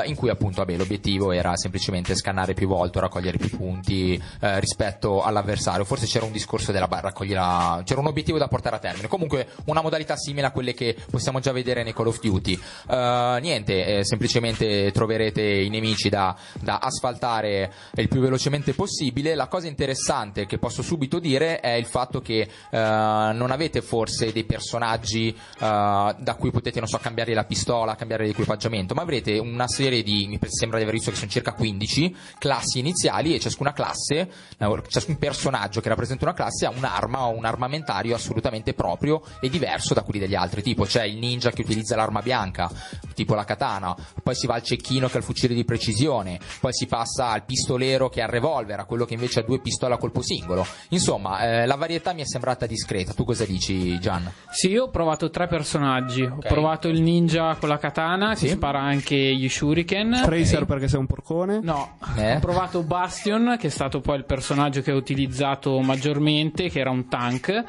[0.06, 5.22] in cui appunto vabbè, l'obiettivo era semplicemente scannare più volte raccogliere più punti eh, rispetto
[5.22, 5.84] all'avversario.
[5.84, 9.08] Forse c'era un discorso della barra, raccogliere, c'era un obiettivo da portare a termine.
[9.08, 12.58] Comunque una modalità simile a quelle che possiamo già vedere nei Call of Duty.
[12.88, 19.34] Eh, niente, eh, semplicemente troverete i nemici da, da asfaltare il più velocemente possibile.
[19.34, 24.32] La cosa interessante che posso subito dire è il fatto che eh, non avete forse
[24.32, 29.38] dei personaggi eh, da cui potete, non so, cambiare la pistola, cambiare l'equipaggiamento, ma avrete
[29.38, 33.38] una serie di, mi sembra di aver visto che sono circa 15 classi iniziali e
[33.38, 38.74] ciascuna classe, eh, ciascun personaggio che rappresenta una classe ha un'arma o un armamentario assolutamente
[38.74, 40.62] proprio e diverso da quelli degli altri.
[40.62, 42.68] Tipo c'è il ninja che utilizza l'arma bianca,
[43.14, 46.72] tipo la katana, poi si va al cecchino che ha il fucile di precisione, poi
[46.72, 49.94] si passa al pistolero che ha il revolver, a quello che invece ha due pistole
[49.94, 50.66] a colpo singolo.
[50.88, 53.12] Insomma, eh, la varietà mi è sembrata discreta.
[53.12, 54.28] Tu cosa dici, Gian?
[54.50, 56.22] Sì, io ho provato tre personaggi.
[56.24, 56.46] Ho Ok.
[56.48, 58.46] provato il ninja con la katana, Sì.
[58.46, 60.20] che spara anche gli shuriken.
[60.24, 61.60] Tracer perché sei un porcone?
[61.62, 62.36] No, Eh?
[62.36, 66.90] ho provato Bastion, che è stato poi il personaggio che ho utilizzato maggiormente, che era
[66.90, 67.64] un tank,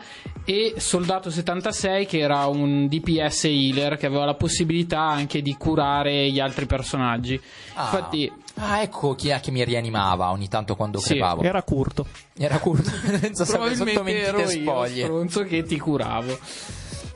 [0.45, 6.29] e Soldato 76, che era un DPS healer, che aveva la possibilità anche di curare
[6.31, 7.39] gli altri personaggi.
[7.75, 7.83] Ah.
[7.83, 11.43] Infatti, Ah, ecco chi è che mi rianimava ogni tanto quando Sì, crepavo.
[11.43, 12.05] Era curto.
[12.37, 12.89] Era curto,
[13.21, 15.03] senza probabilmente ero io, spoglie.
[15.03, 16.37] stronzo che ti curavo.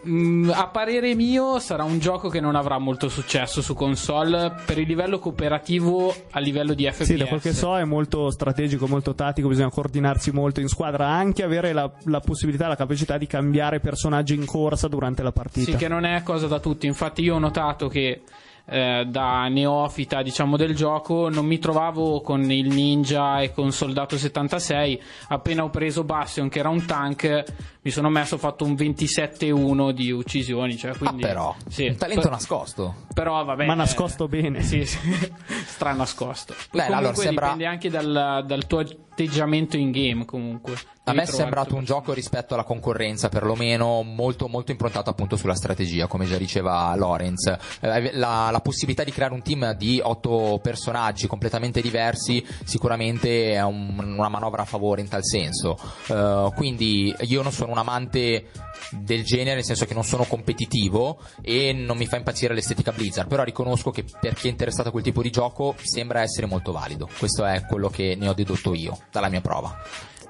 [0.06, 4.78] Mm, a parere mio sarà un gioco che non avrà molto successo su console per
[4.78, 7.04] il livello cooperativo a livello di FPS.
[7.04, 11.08] Sì, da quel che so è molto strategico, molto tattico, bisogna coordinarsi molto in squadra,
[11.08, 15.72] anche avere la, la possibilità, la capacità di cambiare personaggi in corsa durante la partita.
[15.72, 16.86] Sì, che non è cosa da tutti.
[16.86, 18.24] Infatti, io ho notato che
[18.66, 24.18] eh, da neofita, diciamo, del gioco, non mi trovavo con il ninja e con Soldato
[24.18, 25.02] 76.
[25.30, 27.44] Appena ho preso Bastion, che era un tank,
[27.84, 30.78] mi sono messo, ho fatto un 27-1 di uccisioni.
[30.78, 31.88] Cioè, quindi, ah, però, sì.
[31.88, 32.96] un talento Per- nascosto.
[33.14, 33.66] Però vabbè.
[33.66, 34.62] Ma nascosto bene.
[34.64, 34.98] Sì, sì.
[35.68, 36.54] Stranascosto.
[36.54, 40.74] Beh, Comunque allora sembra- dipende anche dal, dal tuo atteggiamento in game, comunque.
[41.06, 45.54] A me è sembrato un gioco rispetto alla concorrenza, perlomeno molto, molto improntato appunto sulla
[45.54, 47.48] strategia, come già diceva Lorenz.
[47.82, 53.62] Eh, La, la possibilità di creare un team di otto personaggi completamente diversi sicuramente è
[53.64, 55.78] un- una manovra a favore in tal senso.
[56.08, 58.50] Eh, quindi io non sono un amante
[58.92, 63.28] del genere, nel senso che non sono competitivo e non mi fa impazzire l'estetica Blizzard,
[63.28, 66.72] però riconosco che per chi è interessato a quel tipo di gioco sembra essere molto
[66.72, 67.10] valido.
[67.18, 69.82] Questo è quello che ne ho dedotto io dalla mia prova.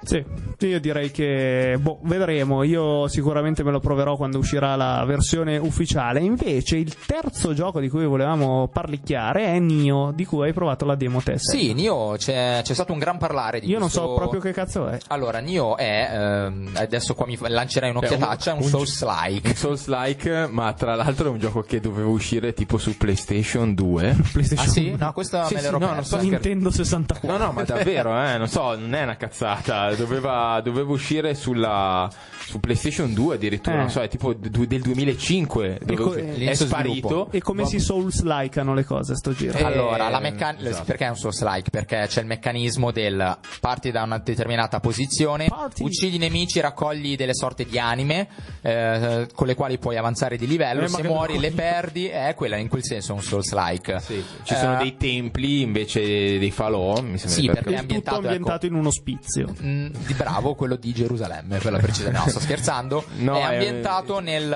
[0.06, 0.24] Sì,
[0.68, 2.64] io direi che boh, vedremo.
[2.64, 6.20] Io sicuramente me lo proverò quando uscirà la versione ufficiale.
[6.22, 10.96] Invece, il terzo gioco di cui volevamo parlicchiare è Nio, di cui hai provato la
[10.96, 11.50] demo test.
[11.52, 14.52] Sì, Nio c'è, c'è stato un gran parlare di Io non questo- so proprio che
[14.52, 14.98] cazzo è.
[15.08, 19.48] Allora, Nio è ehm, adesso qua mi lancerai un'occhiataccia, è un, un- Souls-like.
[19.50, 24.16] Un Souls-like, ma tra l'altro è un gioco che doveva uscire tipo su PlayStation 2.
[24.32, 24.96] PlayStation Ah sì?
[24.98, 27.30] No, questa Sì, me sì, l'ero no, non so Nintendo 64.
[27.38, 29.93] No, no, ma davvero, eh, non so, non è una cazzata.
[29.96, 32.10] Doveva, doveva uscire sulla,
[32.46, 33.80] su PlayStation 2 addirittura, Eh.
[33.80, 35.80] non so, è tipo du- del 2005.
[35.84, 37.08] dove co- è l'inizio sparito.
[37.08, 37.32] sviluppo.
[37.32, 39.58] E come si Souls-likeano le cose sto giro?
[39.58, 40.84] Eh, Allora, la meccan- esatto.
[40.86, 41.70] perché è un Souls-like?
[41.70, 45.84] Perché c'è il meccanismo del parti da una determinata posizione, Parti.
[45.84, 48.28] uccidi i nemici, raccogli delle sorte di anime
[48.62, 52.34] eh, con le quali puoi avanzare di livello, Eh, ma se muori le perdi, è
[52.36, 54.00] quella in quel senso è un Souls-like.
[54.00, 56.02] Sì, ci sono Eh, dei templi invece
[56.40, 59.54] dei falò, mi sembra Sì, perché è ambientato, tutto ambientato in un ospizio.
[59.62, 63.54] Mm, di bravo quello di Gerusalemme per la precisione no sto scherzando No, è è-
[63.54, 64.48] ambientato nel,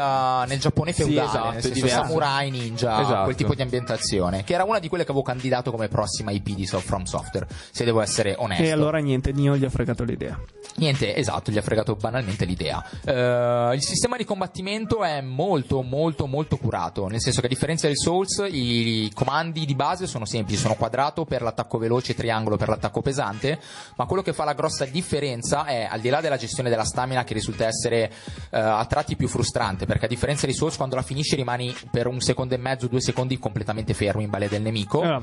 [0.47, 3.23] nel Giappone Sì, feudale esatto, nel è senso samurai ninja Esatto.
[3.23, 6.49] quel tipo di ambientazione che era una di quelle che avevo candidato come prossima IP
[6.55, 10.03] di So- From Software se devo essere onesto E allora niente, Nio gli ha fregato
[10.03, 10.39] l'idea.
[10.77, 12.83] Niente, esatto, gli ha fregato banalmente l'idea.
[13.05, 17.07] Eh, il sistema di combattimento è molto, molto, molto curato.
[17.07, 21.25] Nel senso che a differenza del Souls, i comandi di base sono semplici: sono quadrato
[21.25, 23.59] per l'attacco veloce triangolo per l'attacco pesante.
[23.95, 27.23] Ma quello che fa la grossa differenza è, al di là della gestione della stamina,
[27.23, 28.11] che risulta essere
[28.49, 32.07] eh, a tratti più frustrante, perché a differenza di Souls, quando la finisci rimani per
[32.07, 35.19] un secondo e mezzo, due secondi completamente fermo in balia del nemico Eh,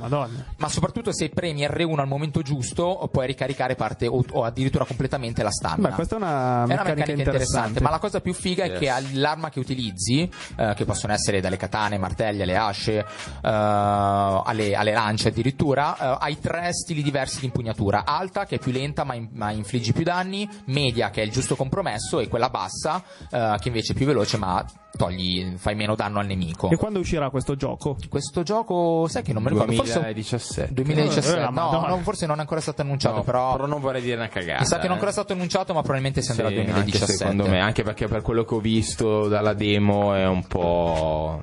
[0.56, 5.42] ma soprattutto se premi R1 al momento giusto puoi ricaricare parte o, o addirittura completamente
[5.42, 5.88] la stamina.
[5.88, 7.80] Beh, questa è una È una meccanica meccanica interessante, interessante.
[7.82, 8.78] ma la cosa più figa è Yes.
[8.78, 13.04] che l'arma che utilizzi, eh, che possono essere dalle katane, martelli, alle asce, eh,
[13.42, 18.72] alle, alle lance addirittura, eh, hai tre stili diversi di impugnatura: alta, che è più
[18.72, 22.50] lenta ma, in- ma infliggi più danni, media, che è il giusto compromesso, e quella
[22.50, 24.64] bassa, eh, che invece è più veloce ma
[24.96, 26.68] togli, fai meno danno al nemico.
[26.68, 27.96] E quando uscirà questo gioco?
[28.08, 30.74] Questo gioco, sai che non me lo ricordo, forse 2017.
[30.74, 34.16] 2017, Eh, no, no, forse non è ancora stato annunciato, No, però, non vorrei dire
[34.16, 34.60] una cagata.
[34.60, 34.94] mi sa che non è eh.
[34.94, 37.04] ancora stato annunciato, ma probabilmente si andrà Sì, al 2017.
[37.12, 41.40] Anche secondo me, anche perché per quello che ho visto dalla demo è un po'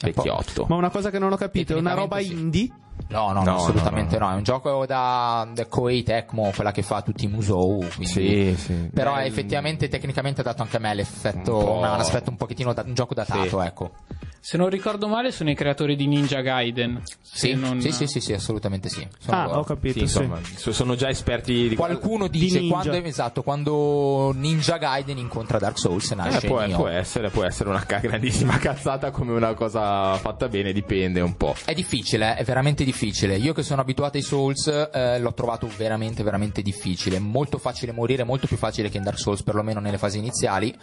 [0.00, 0.64] vecchiotto.
[0.68, 2.32] Ma una cosa che non ho capito, è una roba sì.
[2.32, 2.70] indie?
[3.10, 6.70] No, no, no, No, assolutamente no, no, È un gioco da, da Koei Tecmo, quella
[6.72, 7.78] che fa tutti i Musou.
[7.94, 8.06] Quindi...
[8.06, 8.90] Sì, sì.
[8.94, 12.72] Però Beh, effettivamente tecnicamente ha dato anche a me l'effetto, un, un aspetto un pochettino
[12.72, 13.66] da, un gioco datato, Sì.
[13.66, 13.90] ecco.
[14.42, 17.02] Se non ricordo male, sono i creatori di Ninja Gaiden.
[17.20, 19.06] Sì, non- sì, sì, sì, sì, assolutamente sì.
[19.18, 20.18] Sono Ah, ho capito, Sì, sì.
[20.18, 22.74] insomma, so- sono già esperti di Qualcuno Di dice ninja.
[22.80, 26.76] quando, esatto, quando Ninja Gaiden incontra Dark Souls Eh, nasce può, Nioh.
[26.78, 31.54] può essere, può essere una grandissima cazzata come una cosa fatta bene, dipende un po'.
[31.66, 33.36] È difficile, eh, è veramente difficile.
[33.36, 37.18] Io che sono abituato ai Souls eh, l'ho trovato veramente, veramente difficile.
[37.18, 40.74] Molto facile morire, molto più facile che in Dark Souls, perlomeno nelle fasi iniziali.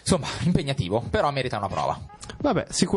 [0.00, 1.98] Insomma, impegnativo, però merita una prova.
[2.40, 2.96] Vabbè, sicuramente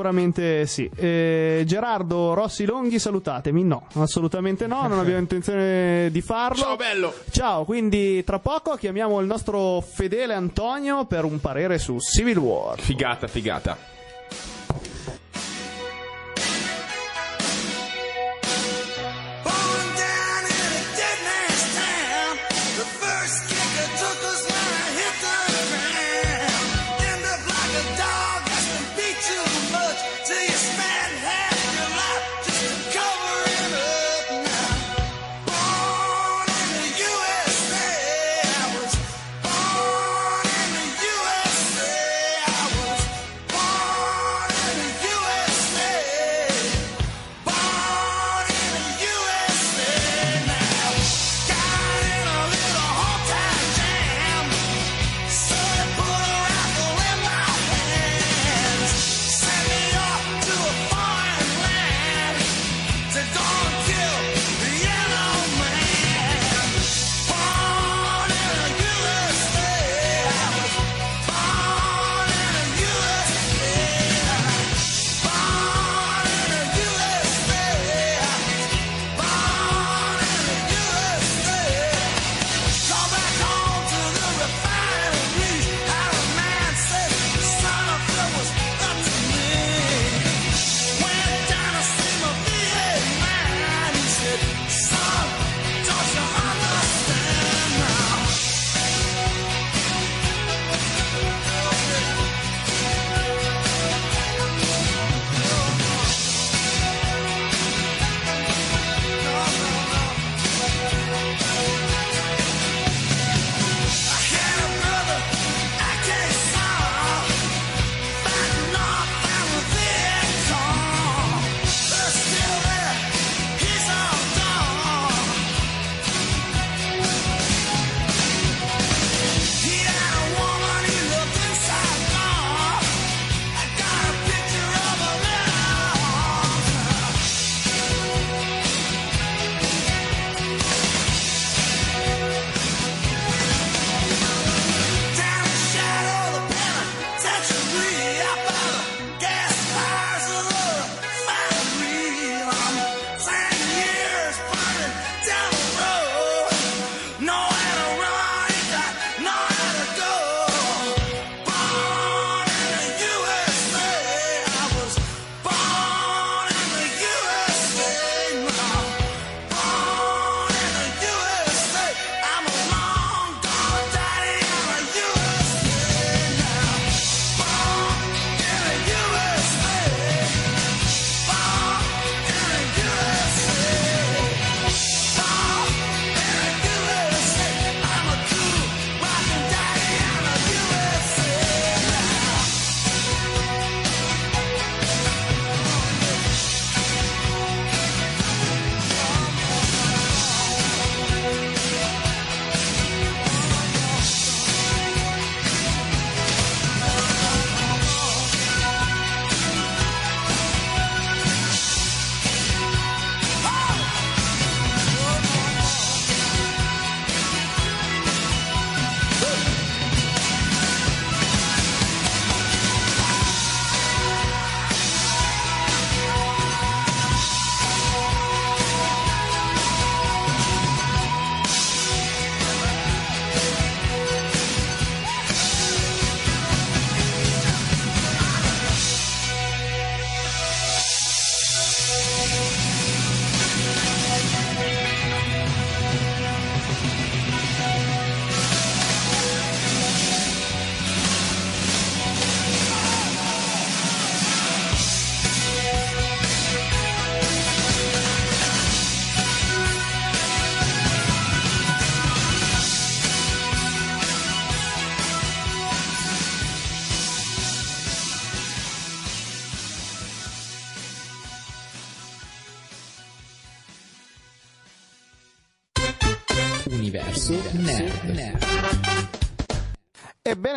[0.65, 0.89] sì.
[0.95, 3.63] Eh, Gerardo Rossi Longhi, salutatemi.
[3.63, 6.61] No, assolutamente no, non abbiamo intenzione di farlo.
[6.61, 7.13] Ciao, bello!
[7.29, 12.79] Ciao, quindi tra poco chiamiamo il nostro fedele Antonio per un parere su Civil War.
[12.79, 13.77] Figata, figata.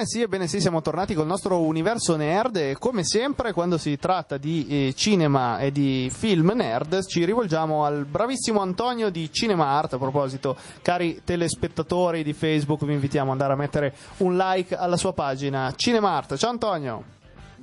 [0.04, 3.96] Ebbene sì, ebbene sì, siamo tornati col nostro universo nerd e come sempre quando si
[3.96, 9.68] tratta di eh, cinema e di film nerd ci rivolgiamo al bravissimo Antonio di Cinema
[9.68, 9.94] Art.
[9.94, 14.98] A proposito, cari telespettatori di Facebook, vi invitiamo ad andare a mettere un like alla
[14.98, 16.36] sua pagina Cinema Art.
[16.36, 17.02] Ciao Antonio,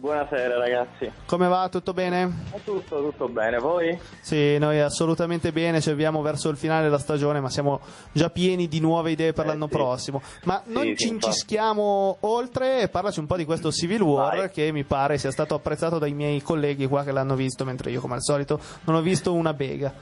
[0.02, 1.70] Buonasera ragazzi, come va?
[1.70, 2.45] Tutto bene?
[2.66, 3.95] tutto, tutto bene, voi?
[4.22, 7.80] Sì, noi assolutamente bene, ci avviamo verso il finale della stagione, ma siamo
[8.12, 9.72] già pieni di nuove idee per Eh, l'anno sì.
[9.76, 10.24] prossimo.
[10.45, 11.26] Ma non Sì, ci sì, infatti.
[11.28, 14.49] incischiamo oltre e parlaci un po' di questo Civil War Vai.
[14.49, 18.02] che mi pare sia stato apprezzato dai miei colleghi qua che l'hanno visto, mentre io
[18.02, 19.93] come al solito non ho visto una bega.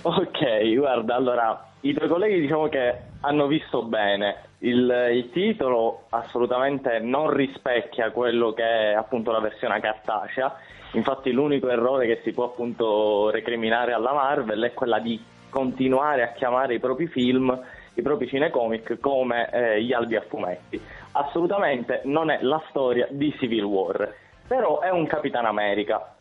[0.00, 4.48] Ok, guarda, allora, i tuoi colleghi diciamo che hanno visto bene.
[4.64, 10.54] Il, il titolo assolutamente non rispecchia quello che è appunto la versione cartacea.
[10.92, 16.32] Infatti l'unico errore che si può appunto recriminare alla Marvel è quella di continuare a
[16.32, 17.60] chiamare i propri film,
[17.94, 20.80] i propri cinecomic come eh, gli albi a fumetti.
[21.12, 24.14] Assolutamente non è la storia di Civil War,
[24.46, 26.14] però è un Capitan America.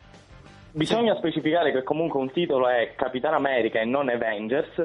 [0.71, 4.83] Bisogna specificare che comunque un titolo è Capitan America e non Avengers,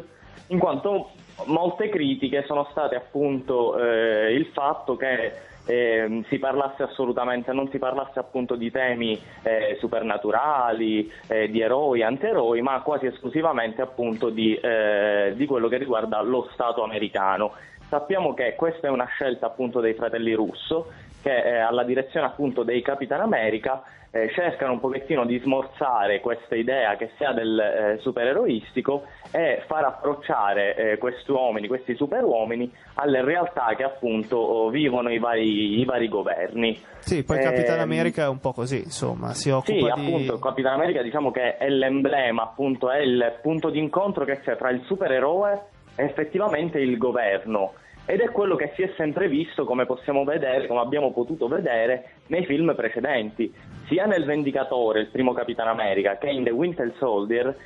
[0.48, 1.11] in quanto
[1.45, 5.32] molte critiche sono state appunto eh, il fatto che
[5.66, 12.03] ehm, si parlasse assolutamente, non si parlasse appunto di temi eh, supernaturali, eh, di eroi,
[12.03, 17.53] antieroi, ma quasi esclusivamente appunto di, eh, di quello che riguarda lo Stato americano.
[17.89, 20.91] Sappiamo che questa è una scelta appunto dei fratelli Russo
[21.22, 26.54] che eh, alla direzione appunto dei Capitan America eh, cercano un pochettino di smorzare questa
[26.54, 32.70] idea che si ha del eh, supereroistico e far approcciare eh, questi uomini, questi superuomini
[32.94, 36.78] alle realtà che appunto oh, vivono i vari, i vari governi.
[36.98, 39.90] Sì, poi Ehm, Capitan America è un po' così, insomma, si occupa Sì, di...
[39.90, 44.70] appunto, Capitan America diciamo che è l'emblema, appunto, è il punto d'incontro che c'è tra
[44.70, 45.61] il supereroe
[45.96, 47.72] e effettivamente il governo.
[48.09, 52.11] Ed è quello che si è sempre visto, come possiamo vedere, come abbiamo potuto vedere
[52.28, 53.52] nei film precedenti,
[53.88, 57.57] sia nel Vendicatore, il primo Capitan America, che in The Winter Soldier.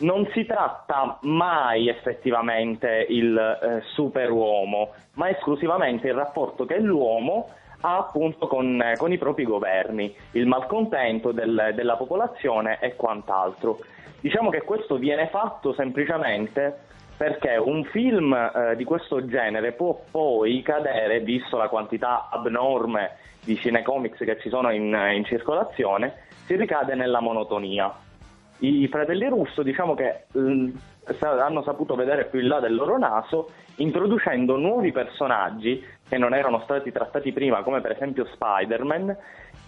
[0.00, 7.48] Non si tratta mai effettivamente il eh, superuomo, ma esclusivamente il rapporto che l'uomo
[7.80, 13.78] ha appunto con, eh, con i propri governi, il malcontento del- della popolazione e quant'altro.
[14.20, 16.86] Diciamo che questo viene fatto semplicemente
[17.18, 23.56] perché un film eh, di questo genere può poi cadere, visto la quantità abnorme di
[23.56, 27.92] cinecomics che ci sono in, in circolazione, si ricade nella monotonia.
[28.60, 30.26] I fratelli Russo diciamo che
[31.18, 36.34] sa- hanno saputo vedere più in là del loro naso introducendo nuovi personaggi che non
[36.34, 39.16] erano stati trattati prima, come per esempio Spider-Man,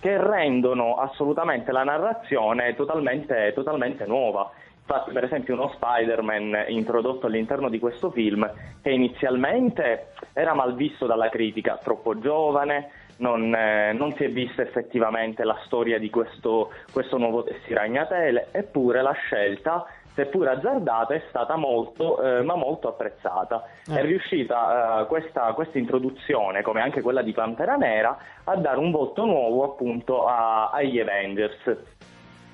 [0.01, 4.51] che rendono assolutamente la narrazione totalmente, totalmente nuova.
[4.91, 8.51] Infatti, per esempio, uno Spider-Man introdotto all'interno di questo film,
[8.83, 14.63] che inizialmente era mal visto dalla critica, troppo giovane, non, eh, non si è vista
[14.63, 21.55] effettivamente la storia di questo, questo nuovo testiragnatele, eppure la scelta, seppur azzardata, è stata
[21.55, 23.63] molto, eh, ma molto apprezzata.
[23.87, 28.91] È riuscita eh, questa, questa introduzione, come anche quella di Pantera Nera, a dare un
[28.91, 32.09] volto nuovo appunto a- agli Avengers.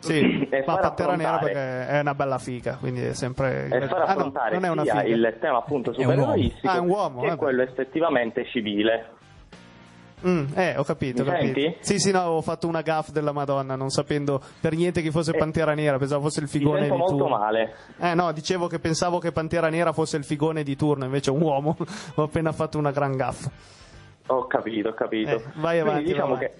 [0.06, 3.66] Sì, e ma Pantera Nera affrontare- perché è una bella figa, quindi è sempre...
[3.66, 5.02] e far Ah, no, affrontare non è una figa.
[5.04, 6.20] il tema appunto È un uomo.
[6.22, 7.38] supereroistico Ah, è un uomo, che vabbè.
[7.38, 9.10] quello effettivamente civile.
[10.26, 11.60] Mm, eh, ho capito, ho capito.
[11.60, 11.76] senti?
[11.80, 15.32] Sì, sì, no, avevo fatto una gaff della Madonna, non sapendo per niente chi fosse
[15.32, 17.28] Eh, Pantera Nera, pensavo fosse il figone di molto turno.
[17.36, 17.74] male.
[18.00, 21.34] Eh no, dicevo che pensavo che Pantera Nera fosse il figone di turno, invece è
[21.34, 21.76] un uomo.
[22.16, 23.46] ho appena fatto una gran gaff.
[24.28, 25.30] Ho capito, ho capito.
[25.36, 26.52] Eh, vai avanti, Quindi diciamo vai che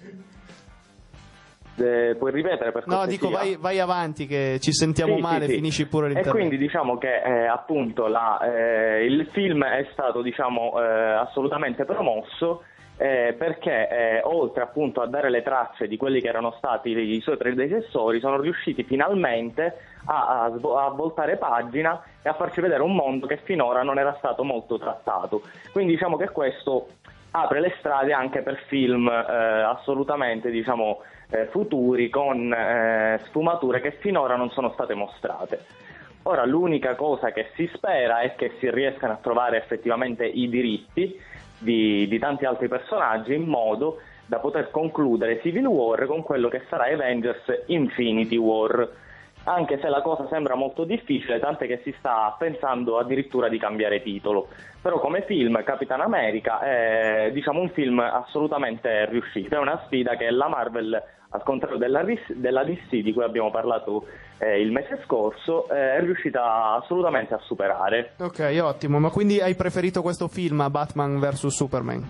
[1.79, 3.17] Eh, puoi ripetere per No, cortesia?
[3.19, 5.55] dico vai, vai avanti che ci sentiamo Sì, male, sì, sì.
[5.57, 6.37] finisci pure E l'intervento.
[6.37, 12.63] quindi diciamo che eh, appunto la, eh, il film è stato diciamo eh, assolutamente promosso
[12.97, 17.21] eh, perché eh, oltre appunto a dare le tracce di quelli che erano stati i
[17.21, 22.81] suoi predecessori sono riusciti finalmente a, a svo- a voltare pagina e a farci vedere
[22.81, 25.43] un mondo che finora non era stato molto trattato.
[25.71, 26.87] Quindi diciamo che questo
[27.31, 34.35] apre le strade anche per film assolutamente diciamo eh, futuri con eh, sfumature che finora
[34.35, 35.65] non sono state mostrate.
[36.23, 41.17] Ora l'unica cosa che si spera è che si riescano a trovare effettivamente i diritti
[41.57, 46.63] di, di tanti altri personaggi in modo da poter concludere Civil War con quello che
[46.69, 48.89] sarà Avengers Infinity War.
[49.45, 54.01] anche se la cosa sembra molto difficile, tant'è che si sta pensando addirittura di cambiare
[54.01, 54.49] titolo.
[54.81, 60.29] Però come film Capitan America è diciamo, un film assolutamente riuscito, è una sfida che
[60.29, 64.05] la Marvel, al contrario della, della DC di cui abbiamo parlato
[64.37, 68.13] eh, il mese scorso, eh, è riuscita assolutamente a superare.
[68.19, 68.99] Ok, ottimo.
[68.99, 72.09] Ma quindi hai preferito questo film a Batman vs Superman?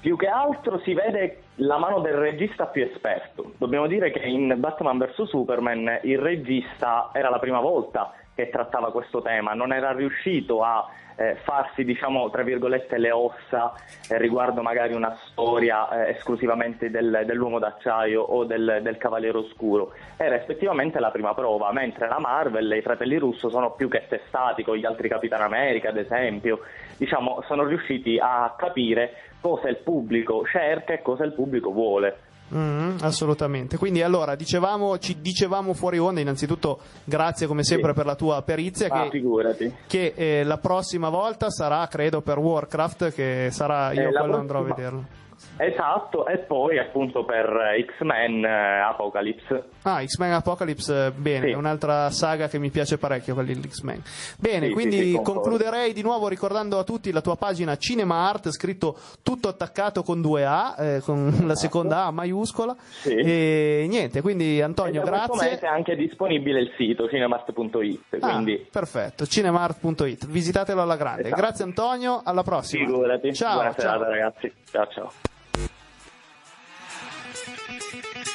[0.00, 3.52] Più che altro si vede la mano del regista più esperto.
[3.58, 8.90] Dobbiamo dire che in Batman vs Superman il regista era la prima volta che trattava
[8.90, 13.74] questo tema, non era riuscito a eh, farsi, diciamo, tra virgolette, le ossa
[14.08, 19.92] eh, riguardo magari una storia eh, esclusivamente del- dell'uomo d'acciaio o del, del Cavaliere Oscuro.
[20.16, 24.06] Era effettivamente la prima prova, mentre la Marvel e i fratelli Russo sono più che
[24.08, 26.60] testati con gli altri Capitan America, ad esempio,
[26.96, 29.12] diciamo, sono riusciti a capire
[29.42, 32.28] cosa il pubblico cerca e cosa il pubblico vuole.
[32.52, 33.76] Mm, assolutamente.
[33.78, 37.94] Quindi allora dicevamo, ci dicevamo fuori onda, innanzitutto grazie come sempre Sì.
[37.96, 39.72] per la tua perizia Ah, che, figurati.
[39.86, 44.58] che, eh, la prossima volta sarà credo per Warcraft che sarà io Eh, quello andrò
[44.58, 45.04] a prossima- vederlo.
[45.62, 47.44] Esatto, e poi appunto per
[47.76, 49.64] eh, X-Men eh, Apocalypse.
[49.82, 51.52] Ah, X-Men Apocalypse, eh, bene, Sì.
[51.52, 54.02] è un'altra saga che mi piace parecchio, quelli di X-Men.
[54.38, 58.48] Bene, Sì, quindi sì, concluderei di nuovo ricordando a tutti la tua pagina Cinema Art,
[58.50, 62.74] scritto tutto attaccato con due A, eh, con la seconda A maiuscola.
[62.78, 63.14] Sì.
[63.16, 65.58] E niente, quindi E Antonio, questo grazie.
[65.58, 71.26] è anche disponibile il sito cinemart.it, Ah, quindi perfetto, cinemart.it, visitatelo alla grande.
[71.26, 71.40] Esatto.
[71.40, 72.86] Grazie Antonio, alla prossima.
[72.86, 73.34] figurati.
[73.34, 73.80] Ciao, Buona ciao.
[73.80, 74.52] serata ragazzi.
[74.70, 75.12] Ciao ciao.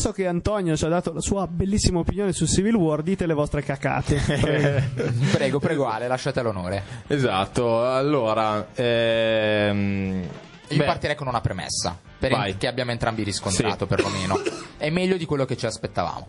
[0.00, 3.34] adesso che Antonio ci ha dato la sua bellissima opinione su Civil War, dite le
[3.34, 4.16] vostre cacate.
[4.16, 4.80] Prego.
[5.30, 6.82] Prego, prego Ale, lasciate l'onore.
[7.06, 8.68] Esatto, allora...
[8.74, 10.22] Ehm...
[10.68, 12.56] Io beh, partirei con una premessa, per Vai.
[12.56, 13.94] che abbiamo entrambi riscontrato Sì.
[13.94, 14.40] perlomeno.
[14.78, 16.26] È meglio di quello che ci aspettavamo,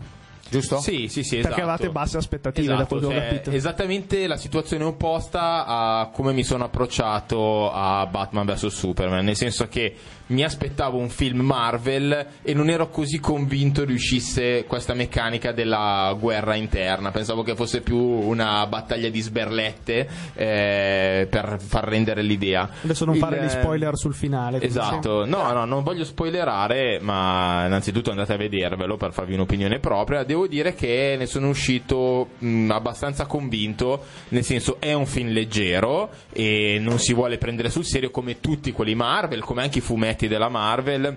[0.50, 0.80] giusto?
[0.80, 1.60] Sì, sì, sì, Perché esatto.
[1.60, 3.50] avevate basse aspettative, da Esatto, quello che ho cioè, capito.
[3.52, 9.68] esattamente la situazione opposta a come mi sono approcciato a Batman vs Superman, nel senso
[9.68, 9.94] che
[10.32, 16.54] mi aspettavo un film Marvel e non ero così convinto riuscisse questa meccanica della guerra
[16.54, 22.68] interna, pensavo che fosse più una battaglia di sberlette eh, per far rendere l'idea.
[22.82, 24.60] Adesso non Il- fare gli spoiler sul finale.
[24.60, 30.24] Esatto, no, no, non voglio spoilerare, ma innanzitutto andate a vedervelo per farvi un'opinione propria.
[30.24, 36.10] Devo dire che ne sono uscito mh, abbastanza convinto, nel senso è un film leggero
[36.32, 40.21] e non si vuole prendere sul serio come tutti quelli Marvel, come anche i fumetti
[40.28, 41.16] della Marvel.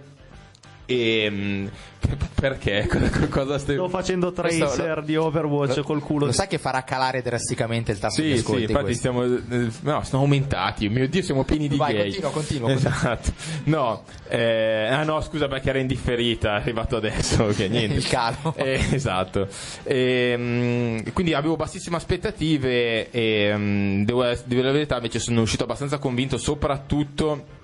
[0.88, 1.70] E mh,
[2.40, 2.88] perché?
[3.32, 6.28] Cosa- stai Sto facendo Questo tracer lo- di Overwatch col culo.
[6.28, 9.00] Lo sai che farà calare drasticamente il tasso di Sì, sì, ascolti infatti questo?
[9.00, 10.88] stiamo, eh, no, sono aumentati.
[10.90, 12.04] Mio Dio, siamo pieni di Vai, gay.
[12.22, 12.72] continua, continua.
[12.72, 13.32] Esatto.
[13.64, 17.48] No, eh, ah no, scusa perché era indifferita, è arrivato adesso.
[17.48, 17.96] Che niente.
[17.96, 18.54] Il calo.
[18.56, 19.48] Eh, esatto.
[19.82, 25.64] Ehm, quindi avevo bassissime aspettative e mm, devo, devo dire la verità, invece sono uscito
[25.64, 27.64] abbastanza convinto, soprattutto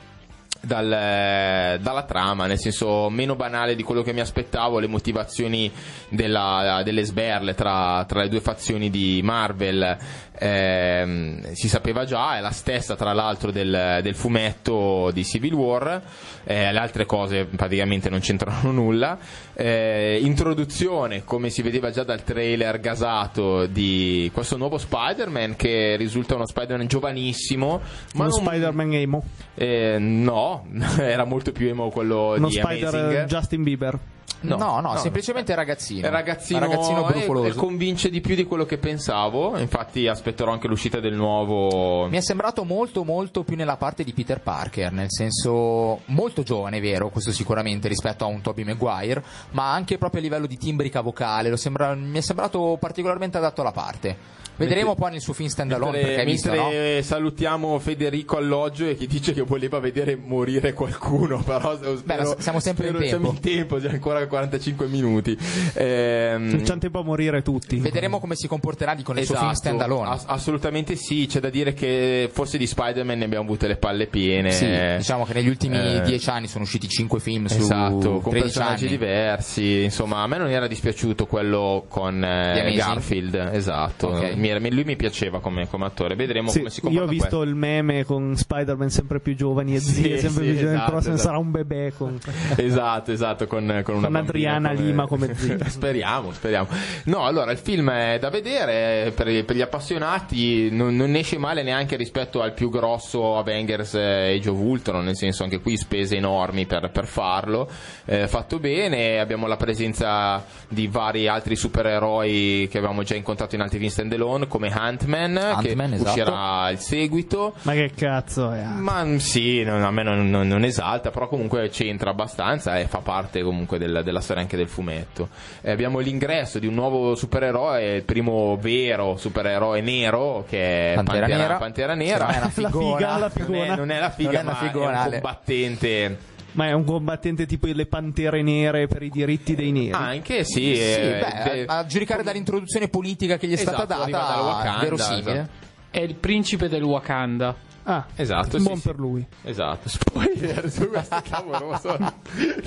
[0.62, 5.72] dal- dalla trama, nel senso meno banale di quello che mi aspettavo, le motivazioni
[6.10, 9.98] della- delle sberle tra, tra le due fazioni di Marvel
[10.42, 16.02] ehm, si sapeva già, è la stessa tra l'altro del, del fumetto di Civil War,
[16.44, 19.18] eh, le altre cose praticamente non c'entrano nulla.
[19.54, 26.36] Eh, introduzione, come si vedeva già dal trailer gasato, di questo nuovo Spider-Man che risulta
[26.36, 27.80] uno Spider-Man giovanissimo,
[28.16, 29.24] ma Uno non- Spider-Man emo.
[29.56, 30.66] eh, no,
[31.00, 33.26] era molto più emo quello Uno di Spider Amazing.
[33.26, 34.00] Justin Bieber.
[34.42, 34.98] No, no, no.
[34.98, 36.08] semplicemente ragazzino.
[36.08, 37.48] È ragazzino, ragazzino e- brufoloso.
[37.48, 39.58] e convince di più di quello che pensavo.
[39.58, 42.08] Infatti, aspetterò anche l'uscita del nuovo.
[42.08, 46.80] Mi è sembrato molto molto più nella parte di Peter Parker, nel senso molto giovane,
[46.80, 51.02] vero, questo sicuramente rispetto a un Tobey Maguire, ma anche proprio a livello di timbrica
[51.02, 54.40] vocale, lo sembra- mi è sembrato particolarmente adatto alla parte.
[54.56, 56.70] Vedremo poi nel suo film standalone Mentre, perché hai visto, no?
[57.02, 62.60] salutiamo Federico Alloggio e che dice che voleva vedere morire qualcuno, però spero- ma siamo
[62.60, 65.38] sempre in spero- Siamo in tempo, c'è ancora 45 minuti.
[65.74, 67.78] Ehm, C'è tempo a morire tutti.
[67.80, 70.10] Vedremo come si comporterà di con il suo film Esatto, standalone.
[70.10, 74.06] ass- assolutamente sì, c'è da dire che forse di Spider-Man ne abbiamo avute le palle
[74.08, 74.52] piene.
[74.52, 78.32] Sì, diciamo che negli ultimi eh, dieci anni sono usciti cinque film su Esatto, con
[78.32, 78.98] 13 personaggi anni.
[78.98, 79.84] diversi.
[79.84, 82.74] Insomma, a me non era dispiaciuto quello con eh?
[82.76, 83.50] Garfield.
[83.54, 84.34] Esatto, Ok.
[84.36, 86.16] Mi era- mi- lui mi piaceva come, come attore.
[86.16, 89.76] Vedremo Sì, come si io comporta ho visto il meme con Spider-Man sempre più giovani
[89.76, 90.76] e Sì, zie sempre sì, più giovani.
[90.76, 91.28] esatto, il prossimo esatto.
[91.30, 92.20] sarà un bebè con...
[92.22, 92.40] questo.
[92.62, 95.58] Esatto, esatto, con, con una Con Adriana Lima come zia.
[95.68, 96.68] speriamo, speriamo.
[97.06, 101.38] No, allora il film è da vedere eh, per, per gli appassionati, non, non esce
[101.38, 105.78] male neanche rispetto al più grosso Avengers e Age of Ultron, nel senso anche qui
[105.78, 107.70] spese enormi per, per farlo,
[108.06, 113.62] eh, fatto bene, abbiamo la presenza di vari altri supereroi che avevamo già incontrato in
[113.62, 113.90] altri film
[114.32, 116.10] standalone come Ant-Man, Ant-Man, che esatto.
[116.10, 117.54] uscirà il seguito.
[117.64, 118.64] Ma che cazzo è?
[118.64, 122.86] Ma mm, sì, non- a me non, non- non esalta, però comunque c'entra abbastanza e
[122.88, 125.30] fa parte comunque del- della storia anche del fumetto.
[125.62, 131.28] Eh, abbiamo l'ingresso di un nuovo supereroe, il primo vero supereroe nero che è Pantera
[131.28, 131.56] Nera.
[131.58, 132.26] Pantera Nera.
[132.26, 132.98] non è una La figona.
[132.98, 135.12] figa, la Non è, non è la figa, Non è una ma figona, è un
[135.12, 136.18] combattente.
[136.54, 139.92] Ma è un combattente tipo le pantere nere per i diritti dei neri.
[139.92, 144.00] Anche sì, Sì, eh, beh, de- a giudicare dall'introduzione politica che gli è stata Esatto,
[144.02, 145.32] dal data, Wakanda, verosimile.
[145.32, 145.50] esatto.
[145.92, 147.56] È il principe del Wakanda.
[147.84, 148.88] Ah, Esatto, sì, buon sì.
[148.88, 149.26] per lui.
[149.44, 151.80] Esatto, spoiler su questo cavolo.
[151.82, 152.14] sono-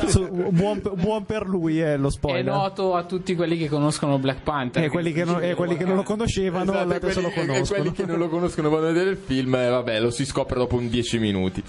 [0.06, 2.44] Su- buon, buon per lui è lo È spoiler.
[2.52, 4.82] noto a tutti quelli che conoscono Black Panther.
[4.84, 7.52] E quelli che, non, e quelli che non lo conoscevano Esatto, adesso lo quelli, e
[7.52, 7.80] conoscono.
[7.80, 10.56] quelli che non lo conoscono vanno a vedere il film, eh, vabbè, lo si scopre
[10.58, 11.62] dopo un 10 minuti.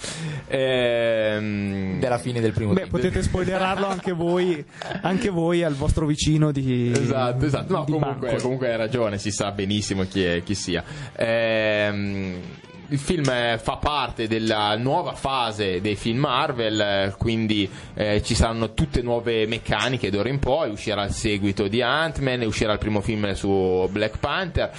[0.48, 2.92] Ehm, Della fine del primo Beh, film.
[2.92, 4.64] potete spoilerarlo anche voi,
[5.02, 6.92] anche voi al vostro vicino di.
[6.92, 7.74] Esatto, esatto.
[7.74, 10.84] No, di comunque, comunque hai ragione, si sa benissimo chi, è, chi sia.
[11.16, 12.36] Ehm,
[12.90, 18.36] il film eh, fa parte della nuova fase dei film Marvel, eh, quindi eh, ci
[18.36, 23.02] saranno tutte nuove meccaniche d'ora in poi, uscirà il seguito di Ant-Man, uscirà il primo
[23.02, 24.72] film su Black Panther.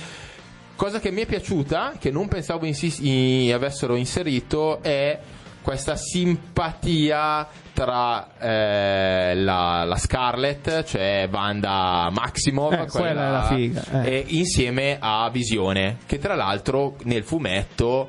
[0.76, 5.18] Cosa che mi è piaciuta, che non pensavo insis- i- avessero inserito, è
[5.66, 14.04] questa simpatia tra eh, la, la Scarlet, cioè Wanda Maximov, Eh, quella è la figa,
[14.04, 14.08] eh.
[14.08, 18.08] e insieme a Visione, che tra l'altro nel fumetto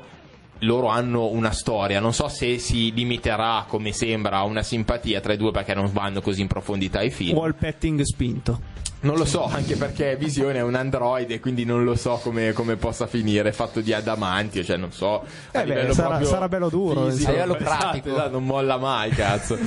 [0.60, 5.32] loro hanno una storia, non so se si limiterà come sembra a una simpatia tra
[5.32, 7.36] i due perché non vanno così in profondità i film.
[7.36, 8.60] Wall petting spinto.
[9.00, 12.74] Non lo so, anche perché Visione è un androide, quindi non lo so come, come
[12.76, 15.22] possa finire, fatto di adamantio, cioè non so.
[15.52, 17.28] a Eh beh, sarà- sarà bello duro, fisico.
[17.28, 18.08] A livello Esatto, pratico.
[18.10, 19.56] esatto, non molla mai, cazzo.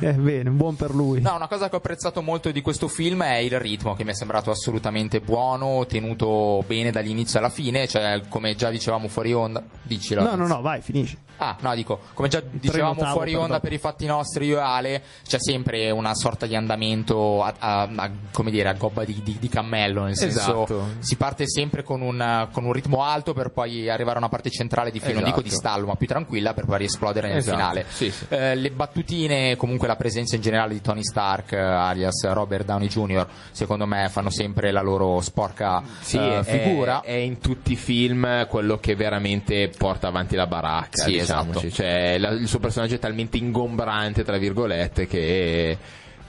[0.00, 1.20] Eh, bene, buon per lui.
[1.20, 4.10] No, una cosa che ho apprezzato molto di questo film è il ritmo che mi
[4.10, 9.62] è sembrato assolutamente buono, tenuto bene dall'inizio alla fine, cioè come già dicevamo fuori onda.
[9.82, 10.22] Dicilo.
[10.22, 11.18] No, no, no, vai, finisci.
[11.42, 13.60] Ah, no, dico, come già dicevamo fuori per onda dopo.
[13.66, 17.88] per i fatti nostri io e Ale, c'è sempre una sorta di andamento a, a-
[17.96, 20.86] a- come dire, a gobba di, di- di cammello, nel senso Esatto.
[21.00, 24.50] si parte sempre con un, con un ritmo alto per poi arrivare a una parte
[24.50, 25.68] centrale di film, non dico di Esatto.
[25.68, 27.84] stallo, ma più tranquilla per poi riesplodere nel Esatto, finale.
[27.88, 28.24] sì, sì.
[28.28, 32.88] Eh, le battutine, comunque la presenza in generale di Tony Stark, eh, alias Robert Downey
[32.88, 37.00] Jr., secondo me fanno sempre la loro sporca Sì, eh, è- figura.
[37.00, 41.04] È, in tutti i film quello che veramente porta avanti la baracca.
[41.04, 41.66] Diciamoci.
[41.66, 41.70] esatto.
[41.70, 45.78] Cioè, la- il suo personaggio è talmente ingombrante, tra virgolette, che.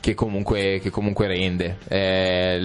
[0.01, 2.57] Che comunque, che comunque rende è,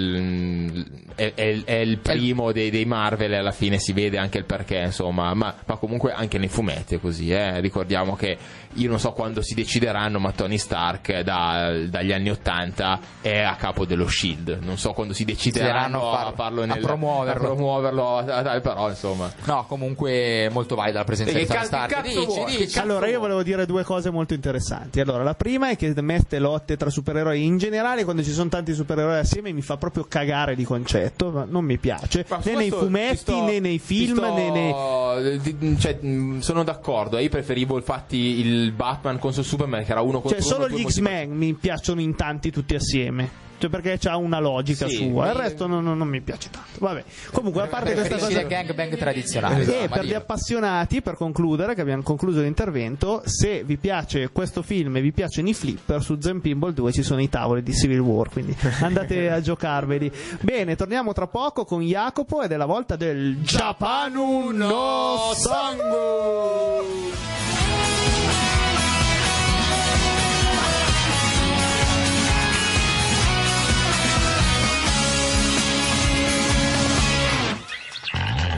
[1.14, 4.78] è- è- è il primo dei, dei Marvel alla fine si vede anche il perché
[4.78, 7.61] insomma ma, ma comunque anche nei fumetti è così eh.
[7.61, 8.39] ricordiamo che
[8.77, 13.55] io non so quando si decideranno ma Tony Stark da- dagli anni 80 è a
[13.57, 15.55] capo dello Shield non so quando si decideranno
[15.99, 17.43] Decideranno a a, far- farlo a nel, promuoverlo.
[17.43, 21.64] a promuoverlo, a- a- però insomma No, comunque molto valida la presenza E di Tony
[21.64, 22.03] Stark.
[22.03, 22.79] Dici, dici.
[22.79, 25.01] Allora, io volevo dire due cose molto interessanti.
[25.01, 28.72] Allora, la prima è che mette lotte tra supereroi in generale, quando ci sono tanti
[28.74, 31.31] supereroi assieme, mi fa proprio cagare di concetto.
[31.31, 32.24] ma Non mi piace.
[32.29, 35.77] Ma né nei fumetti, ti sto- né nei film, sto- né nei.
[35.79, 35.99] cioè,
[36.41, 37.18] sono d'accordo.
[37.18, 40.54] Io preferivo infatti il Batman contro Superman, che era uno contro Cioè, uno.
[40.54, 43.44] solo due gli X-Men mi piacciono in tanti tutti assieme.
[43.58, 45.28] Cioè, perché c'ha una logica Sì, sua.
[45.30, 46.68] Il resto non, non- non mi piace tanto.
[46.78, 47.02] Vabbè.
[47.32, 48.38] Comunque, a parte questa cosa.
[48.42, 49.64] il gangbang tradizionale.
[49.64, 54.60] E Eh, per gli appassionati, per concludere, che abbiamo concluso l'intervento, se vi piace questo
[54.60, 57.72] film e vi piacciono i flipper, su Zen Pinball 2 ci sono i tavoli di
[57.72, 60.12] Civil War, quindi andate a giocarveli.
[60.42, 67.55] Bene, torniamo tra poco con Jacopo ed è la volta del Japanu no Sangu!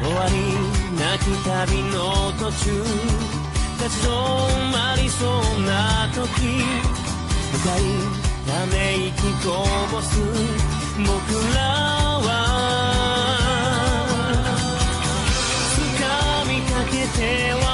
[0.09, 0.33] 終わり
[0.97, 2.73] なき旅の途中
[3.77, 4.11] 立ち止
[4.73, 5.29] まりそう
[5.67, 6.25] な時
[7.53, 7.81] 深い
[8.47, 9.13] ため息
[9.47, 9.47] こ
[9.93, 10.19] ぼす
[10.97, 11.13] 僕
[11.55, 11.61] ら
[12.25, 12.27] は
[15.77, 17.21] 掴みかけて
[17.53, 17.68] は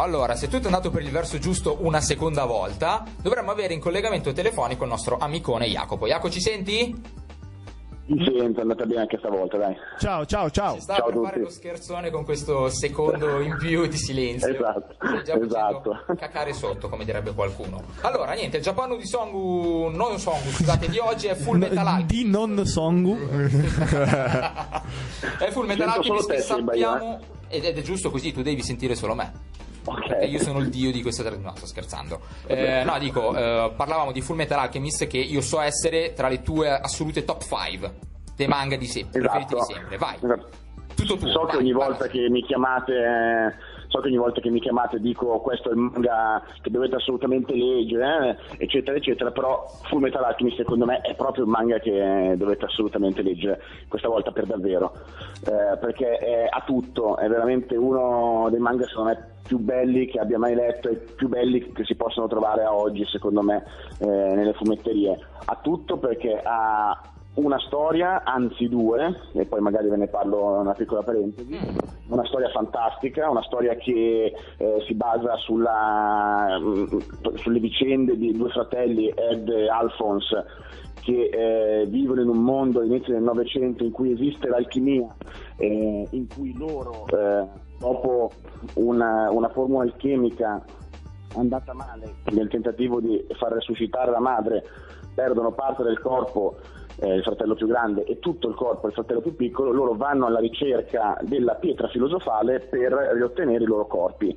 [0.00, 3.80] Allora, se tutto è andato per il verso giusto una seconda volta, dovremmo avere in
[3.80, 6.06] collegamento telefonico il nostro amicone Jacopo.
[6.06, 7.26] Jacopo, ci senti?
[8.10, 9.76] Mi sento, è andata bene anche stavolta, dai.
[9.98, 10.76] Ciao, ciao, ciao.
[10.76, 11.28] Si sta Ciao a per tutti.
[11.28, 14.48] fare lo scherzone con questo secondo in più di silenzio.
[14.48, 14.94] Esatto,
[15.24, 16.04] già esatto.
[16.16, 17.82] cacare sotto, come direbbe qualcuno.
[18.00, 22.06] Allora, niente, il Giappano di Songu, non Songu, scusate, di oggi è Full Metal Alchemist.
[22.06, 23.18] di non Songu.
[25.38, 27.20] è Full Metal Alchemist te, che sappiamo...
[27.50, 29.32] Ed è giusto così, tu devi sentire solo me.
[29.88, 30.10] Ok.
[30.20, 31.52] E io sono il dio di questa trasmissione.
[31.52, 32.20] No, sto scherzando.
[32.46, 36.42] Eh, no, dico, eh, parlavamo di Full Metal Alchemist che io so essere tra le
[36.42, 37.94] tue assolute top 5
[38.36, 39.96] dei manga di sempre, preferiti di sempre.
[39.96, 40.48] Vai, Esatto.
[40.94, 41.28] tutto tu.
[41.28, 43.54] So che ogni volta che mi chiamate eh,
[43.88, 47.54] so che ogni volta che mi chiamate dico questo è il manga che dovete assolutamente
[47.54, 52.34] leggere eh, eccetera eccetera però Full Metal Alchemist secondo me è proprio il manga che
[52.36, 54.92] dovete assolutamente leggere questa volta per davvero
[55.44, 60.20] Eh, perché è, ha tutto è veramente uno dei manga secondo me più belli che
[60.20, 63.64] abbia mai letto e più belli che si possono trovare a oggi secondo me
[63.98, 65.18] eh, nelle fumetterie.
[65.46, 67.00] Ha tutto perché ha
[67.38, 71.56] una storia, anzi due, e poi magari ve ne parlo una piccola parentesi,
[72.08, 76.98] una storia fantastica, una storia che eh, si basa sulla, mm,
[77.36, 80.44] sulle vicende di due fratelli, Ed e Alphonse,
[81.02, 85.14] che eh, vivono in un mondo all'inizio del Novecento in cui esiste l'alchimia,
[85.56, 87.46] eh, in cui loro, eh,
[87.78, 88.32] dopo
[88.74, 90.62] una, una formula alchemica
[91.36, 94.64] andata male nel tentativo di far resuscitare la madre,
[95.14, 96.56] perdono parte del corpo
[97.00, 100.26] eh, il fratello più grande e tutto il corpo il fratello più piccolo, loro vanno
[100.26, 104.36] alla ricerca della pietra filosofale per riottenere i loro corpi.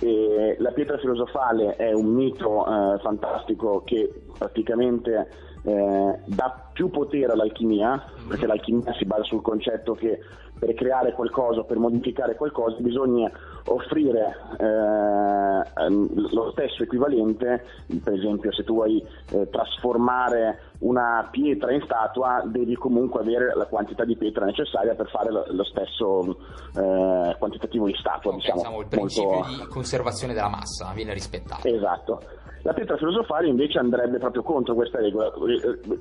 [0.00, 5.28] E la pietra filosofale è un mito eh, fantastico che praticamente
[5.62, 10.18] eh, dà più potere all'alchimia, perché l'alchimia si basa sul concetto che
[10.60, 13.30] per creare qualcosa, per modificare qualcosa, bisogna
[13.64, 17.64] offrire eh, ehm, lo stesso equivalente,
[18.04, 23.64] per esempio se tu vuoi eh, trasformare una pietra in statua, devi comunque avere la
[23.64, 26.36] quantità di pietra necessaria per fare lo, lo stesso
[26.76, 28.34] eh, quantitativo di statua.
[28.34, 31.66] Diciamo, diciamo, il principio molto- di conservazione della massa viene rispettato.
[31.66, 32.20] Esatto.
[32.62, 35.60] La pietra filosofale invece andrebbe proprio contro questa regola, ri-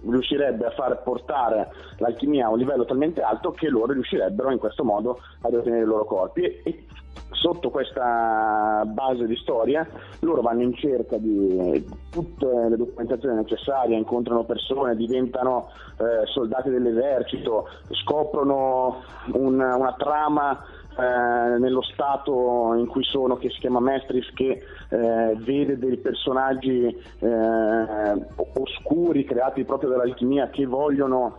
[0.10, 4.84] riuscirebbe a far portare l'alchimia a un livello talmente alto che loro riuscirebbero in questo
[4.84, 6.42] modo ad ottenere i loro corpi.
[6.42, 6.86] E, e
[7.32, 9.88] sotto questa base di storia
[10.22, 17.68] loro vanno in cerca di tutte le documentazioni necessarie, incontrano persone, diventano eh, soldati dell'esercito,
[17.92, 19.02] scoprono
[19.34, 20.60] un- una trama
[21.00, 26.86] eh, nello stato in cui sono, che si chiama Mestris, che eh, vede dei personaggi
[26.86, 31.38] eh, oscuri creati proprio dall'alchimia che vogliono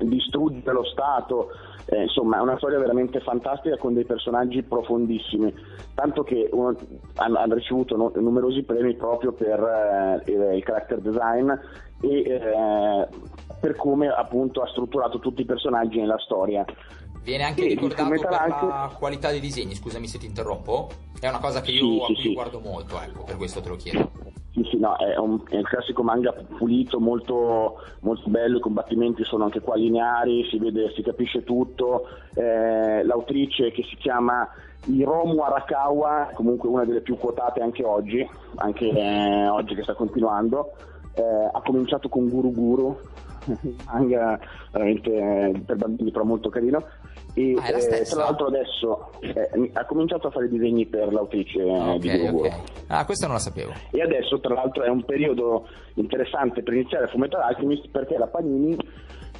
[0.00, 1.50] distruggere lo Stato.
[1.88, 5.54] Eh, insomma, è una storia veramente fantastica con dei personaggi profondissimi,
[5.94, 6.76] tanto che uno-
[7.14, 11.48] hanno, hanno ricevuto no- numerosi premi proprio per eh, il, character design
[12.00, 13.08] e eh,
[13.60, 16.64] per come appunto ha strutturato tutti i personaggi nella storia.
[17.26, 20.86] Viene anche Sì, ricordato per anche- la qualità dei disegni, scusami se ti interrompo.
[21.18, 22.32] È una cosa che io Sì, a cui sì.
[22.34, 24.10] guardo molto, ecco, per questo te lo chiedo.
[24.52, 29.24] Sì, sì, no, è, un, è il classico manga pulito, molto, molto bello, i combattimenti
[29.24, 32.06] sono anche qua lineari, si vede, si capisce tutto.
[32.34, 34.48] Eh, l'autrice che si chiama
[34.84, 38.24] Hiromu Arakawa, comunque una delle più quotate anche oggi,
[38.54, 40.74] anche eh, oggi che sta continuando,
[41.14, 41.22] eh,
[41.52, 43.35] ha cominciato con Guru Guru, un
[43.86, 44.38] manga
[44.72, 46.84] veramente eh, per bambini però molto carino.
[47.34, 51.98] E Ah, eh, tra l'altro adesso eh, ha cominciato a fare disegni per l'autrice eh,
[51.98, 52.46] di Guru Ok, Guru.
[52.46, 52.54] ok.
[52.86, 53.72] Ah, questo non la sapevo.
[53.90, 58.26] E adesso, tra l'altro, è un periodo interessante per iniziare a Fullmetal Alchemist perché la
[58.26, 58.74] Panini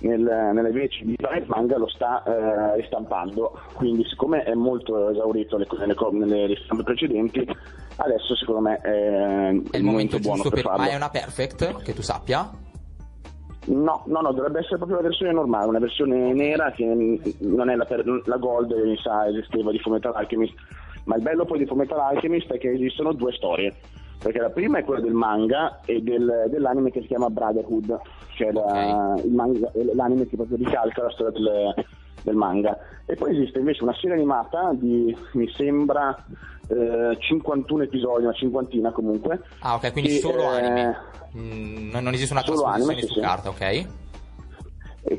[0.01, 3.59] nel, nelle veci di Planet Manga lo sta eh, ristampando.
[3.73, 5.95] Quindi, siccome è molto esaurito le- nelle,
[6.27, 7.49] nelle ristampe precedenti,
[7.97, 10.71] adesso secondo me è, È il momento buono giusto per per...
[10.71, 10.83] farlo.
[10.85, 12.51] Ma è una perfect, che tu sappia?
[13.69, 17.75] No, no, no, dovrebbe essere proprio la versione normale, una versione nera che non è
[17.75, 20.55] la, per- la gold che mi sa esisteva di Fullmetal Alchemist.
[21.05, 23.75] Ma il bello poi di Fullmetal Alchemist è che esistono due storie.
[24.23, 27.99] Perché la prima è quella del manga e del- dell'anime che si chiama Brotherhood,
[28.37, 31.75] che è la- il manga- l'anime che proprio ricalca la storia del,
[32.27, 32.77] del manga.
[33.07, 36.15] E poi esiste invece una serie animata di, mi sembra,
[36.69, 39.41] eh, 51 episodi, una cinquantina comunque.
[39.61, 40.97] Ah, ok, quindi che, solo eh, anime.
[41.37, 43.21] Mm, non esiste una solo anime, su sì.
[43.21, 43.87] carta, ok?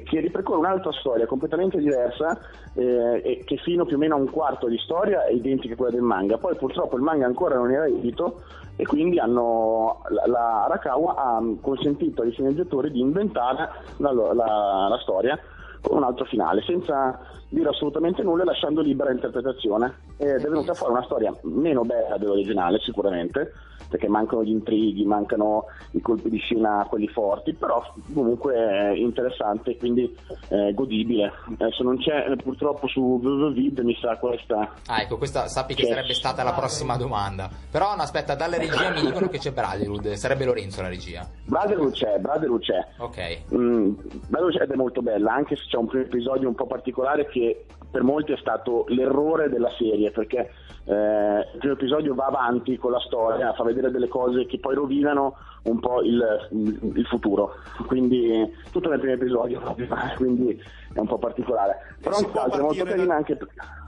[0.03, 2.37] che ripercorre un'altra storia completamente diversa
[2.73, 5.77] eh, e che fino più o meno a un quarto di storia è identica a
[5.77, 6.37] quella del manga.
[6.37, 8.41] Poi purtroppo il manga ancora non era edito
[8.75, 14.99] e quindi hanno, la, la Arakawa ha consentito ai sceneggiatori di inventare la, la- la
[15.01, 15.39] storia
[15.81, 17.19] con un altro finale, senza
[17.49, 19.93] dire assolutamente nulla lasciando libera interpretazione.
[20.17, 23.53] Ed è venuta fuori una storia meno bella dell'originale sicuramente,
[23.89, 27.81] perché mancano gli intrighi, mancano i colpi di scena, quelli forti, però
[28.13, 30.15] comunque è interessante e quindi
[30.49, 31.31] eh, godibile.
[31.59, 33.19] Adesso non c'è eh, purtroppo su
[33.53, 34.73] Vid, mi sa questa.
[34.87, 35.89] Ah, ecco, questa sappi che Sì.
[35.89, 37.49] sarebbe stata la prossima domanda.
[37.71, 41.27] Però, no, aspetta, dalle regia mi dicono che c'è Brotherhood, sarebbe Lorenzo la regia.
[41.45, 42.85] Brotherhood c'è, Brotherhood c'è.
[42.97, 43.39] Ok.
[43.53, 43.93] Mm,
[44.27, 47.65] Brotherhood ed è molto bella, anche se c'è un primo episodio un po' particolare che
[47.89, 50.51] per molti è stato l'errore della serie, perché
[50.85, 54.75] eh, il primo episodio va avanti con la storia, fa vedere delle cose che poi
[54.75, 57.53] rovinano un po' il, il- il futuro.
[57.87, 59.61] Quindi tutto nel primo episodio,
[60.17, 60.61] quindi
[60.93, 61.95] è un po' particolare.
[62.01, 63.37] Però si può l'altro è molto carina da- anche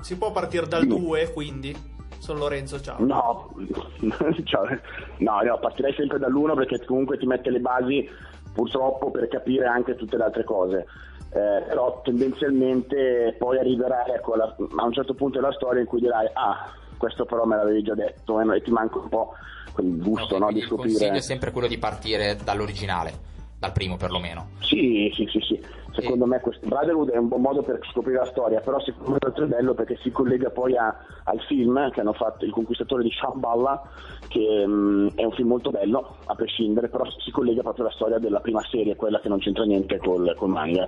[0.01, 0.99] Si può partire dal Dimmi.
[0.99, 1.97] 2, quindi.
[2.19, 2.97] Sono Lorenzo, ciao.
[2.99, 3.49] No,
[4.43, 4.79] cioè,
[5.19, 8.09] no, no, partirei sempre dall'uno perché comunque ti mette le basi
[8.53, 10.85] purtroppo per capire anche tutte le altre cose.
[11.31, 15.99] Eh, però tendenzialmente poi arriverai ecco, alla- a un certo punto della storia in cui
[15.99, 19.33] dirai ah, questo però me l'avevi già detto e, ti manca un po'
[19.71, 21.17] quel gusto no, quindi di il consiglio scoprire.
[21.17, 23.13] è sempre quello di partire dall'originale.
[23.59, 24.51] Dal primo perlomeno.
[24.61, 25.61] Sì, sì, sì, sì.
[25.91, 29.33] Secondo me questo Brotherhood è un buon modo per scoprire la storia, però secondo me
[29.33, 30.95] è bello perché si collega poi a-
[31.25, 33.81] al film che hanno fatto Il conquistatore di Shambhala,
[34.29, 38.17] che mm, è un film molto bello, a prescindere, però si collega proprio alla storia
[38.17, 40.87] della prima serie, quella che non c'entra niente col, col manga.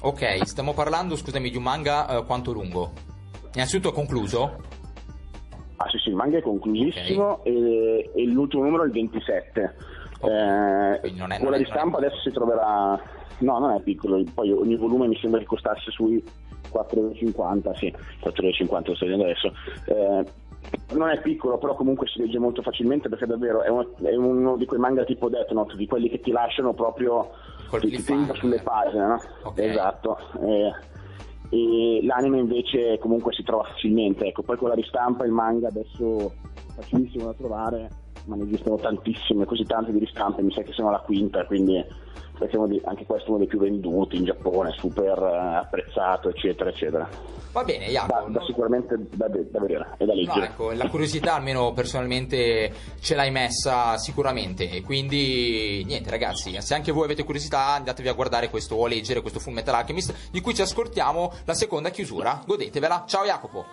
[0.00, 2.90] Ok, stiamo parlando, scusami, di un manga eh, quanto lungo?
[3.54, 4.56] Innanzitutto è concluso?
[5.76, 9.74] Ah sì sì, il manga è conclusissimo e, e l'ultimo numero è il 27.
[10.20, 13.00] Eh, Quindi non è- quella non è- di stampa adesso si troverà...
[13.40, 16.20] No, non è piccolo, poi ogni volume mi sembra che costasse sui
[16.70, 19.52] 4,50, sì, 4,50 lo sto vedendo adesso.
[19.86, 20.24] Eh,
[20.94, 24.56] non è piccolo, però comunque si legge molto facilmente perché davvero è uno, è uno
[24.56, 27.30] di quei manga tipo Death Note, di quelli che ti lasciano proprio
[27.70, 28.36] ti, ti cliffhanger.
[28.36, 29.20] sulle pagine, no?
[29.44, 29.58] Ok.
[29.60, 30.18] Esatto.
[30.42, 30.72] Eh,
[31.50, 36.32] e l'anime invece comunque si trova facilmente, ecco, poi con la ristampa il manga adesso
[36.32, 37.88] è facilissimo da trovare,
[38.28, 41.82] ma ne esistono tantissime, così tante di ristampe, mi sa che sono la quinta, quindi
[42.68, 47.08] di- anche questo è uno dei più venduti in Giappone, super eh, apprezzato, eccetera, eccetera.
[47.50, 48.30] Va bene, Da, Jacopo.
[48.30, 50.46] da sicuramente da, da vedere e da No, leggere.
[50.46, 52.70] ecco, la curiosità almeno personalmente
[53.00, 58.12] ce l'hai messa sicuramente e quindi niente ragazzi, se anche voi avete curiosità andatevi a
[58.12, 61.88] guardare questo o a leggere questo Full Metal Alchemist di cui ci ascoltiamo la seconda
[61.90, 63.64] chiusura, godetevela, ciao Jacopo!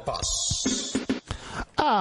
[0.00, 0.49] The boss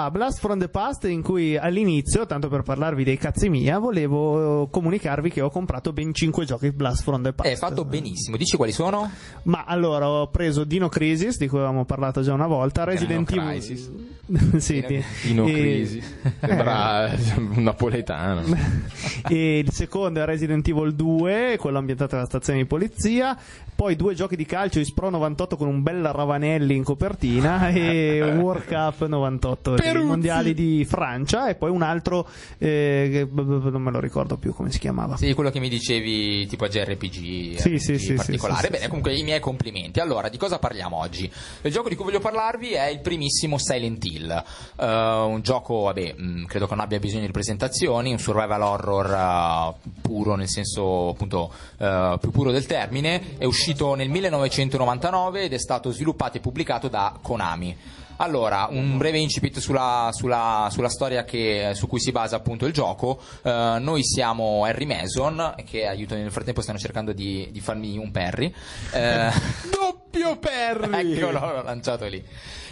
[0.09, 5.29] Blast from the Past in cui all'inizio, tanto per parlarvi dei cazzi mia, volevo comunicarvi
[5.29, 7.49] che ho comprato ben 5 giochi Blast from the Past.
[7.49, 9.09] È fatto benissimo, dici quali sono?
[9.43, 13.49] Ma allora ho preso Dino Crisis, di cui avevamo parlato già una volta, Resident Dino
[13.49, 13.63] Evil.
[13.63, 13.91] Crisis.
[14.57, 16.01] sì, di- Dino e- Crisi.
[16.39, 18.43] Sembra un napoletano.
[19.27, 23.37] e il secondo è Resident Evil 2, quello ambientato alla stazione di polizia.
[23.75, 28.65] Poi due giochi di calcio, Ispro 98 con un bel Ravanelli in copertina e World
[28.65, 30.07] Cup 98 dei Peruzzi.
[30.11, 31.47] mondiali di Francia.
[31.49, 32.27] E poi un altro,
[32.57, 35.17] eh, non me lo ricordo più come si chiamava.
[35.17, 38.59] Sì, quello che mi dicevi tipo a JRPG Sì, RPG sì, sì, particolare.
[38.59, 38.87] sì, sì, Bene, sì.
[38.89, 39.99] comunque i miei complimenti.
[39.99, 41.29] Allora, di cosa parliamo oggi?
[41.61, 44.43] Il gioco di cui voglio parlarvi è il primissimo Silent Hill.
[44.79, 49.75] Eh, un gioco, vabbè, mh, credo che non abbia bisogno di presentazioni, un survival horror
[49.85, 53.37] eh, puro, nel senso appunto eh, più puro del termine.
[53.37, 57.75] È uscito nel 1999 ed è stato sviluppato e pubblicato da Konami.
[58.21, 62.73] Allora, un breve incipit sulla, sulla- sulla storia che- su cui si basa appunto il
[62.73, 63.19] gioco.
[63.41, 68.11] Eh, noi siamo Harry Mason, che aiuto nel frattempo stanno cercando di, di farmi un
[68.11, 68.53] Perry.
[68.91, 69.29] Eh,
[69.71, 71.15] Doppio Perry!
[71.15, 72.21] Eccolo, l'ho lanciato lì.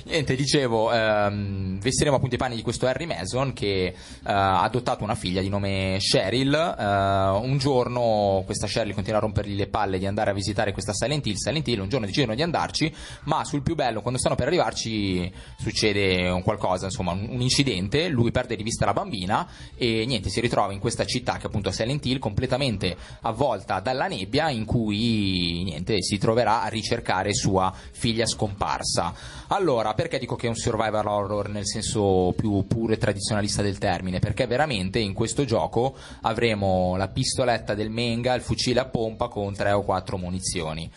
[0.08, 3.94] Niente, dicevo, ehm, vestiremo appunto i panni di questo Harry Mason che eh,
[4.24, 6.54] ha adottato una figlia di nome Cheryl.
[6.54, 10.94] Eh, un giorno questa Cheryl continua a rompergli le palle di andare a visitare questa
[10.94, 11.36] Silent Hill.
[11.36, 12.94] Silent Hill un giorno decidono di andarci,
[13.24, 15.30] ma sul più bello, quando stanno per arrivarci,
[15.60, 18.08] succede un qualcosa, insomma, un, un incidente.
[18.08, 21.68] Lui perde di vista la bambina e niente, si ritrova in questa città che appunto
[21.68, 27.74] è Silent Hill, completamente avvolta dalla nebbia, in cui niente, si troverà a ricercare sua
[27.92, 29.14] figlia scomparsa.
[29.48, 33.80] Allora, perché dico che è un survival horror nel senso più puro e tradizionalista del
[33.80, 34.20] termine?
[34.20, 39.56] Perché veramente in questo gioco avremo la pistoletta del Menga, il fucile a pompa con
[39.56, 40.88] tre o quattro munizioni.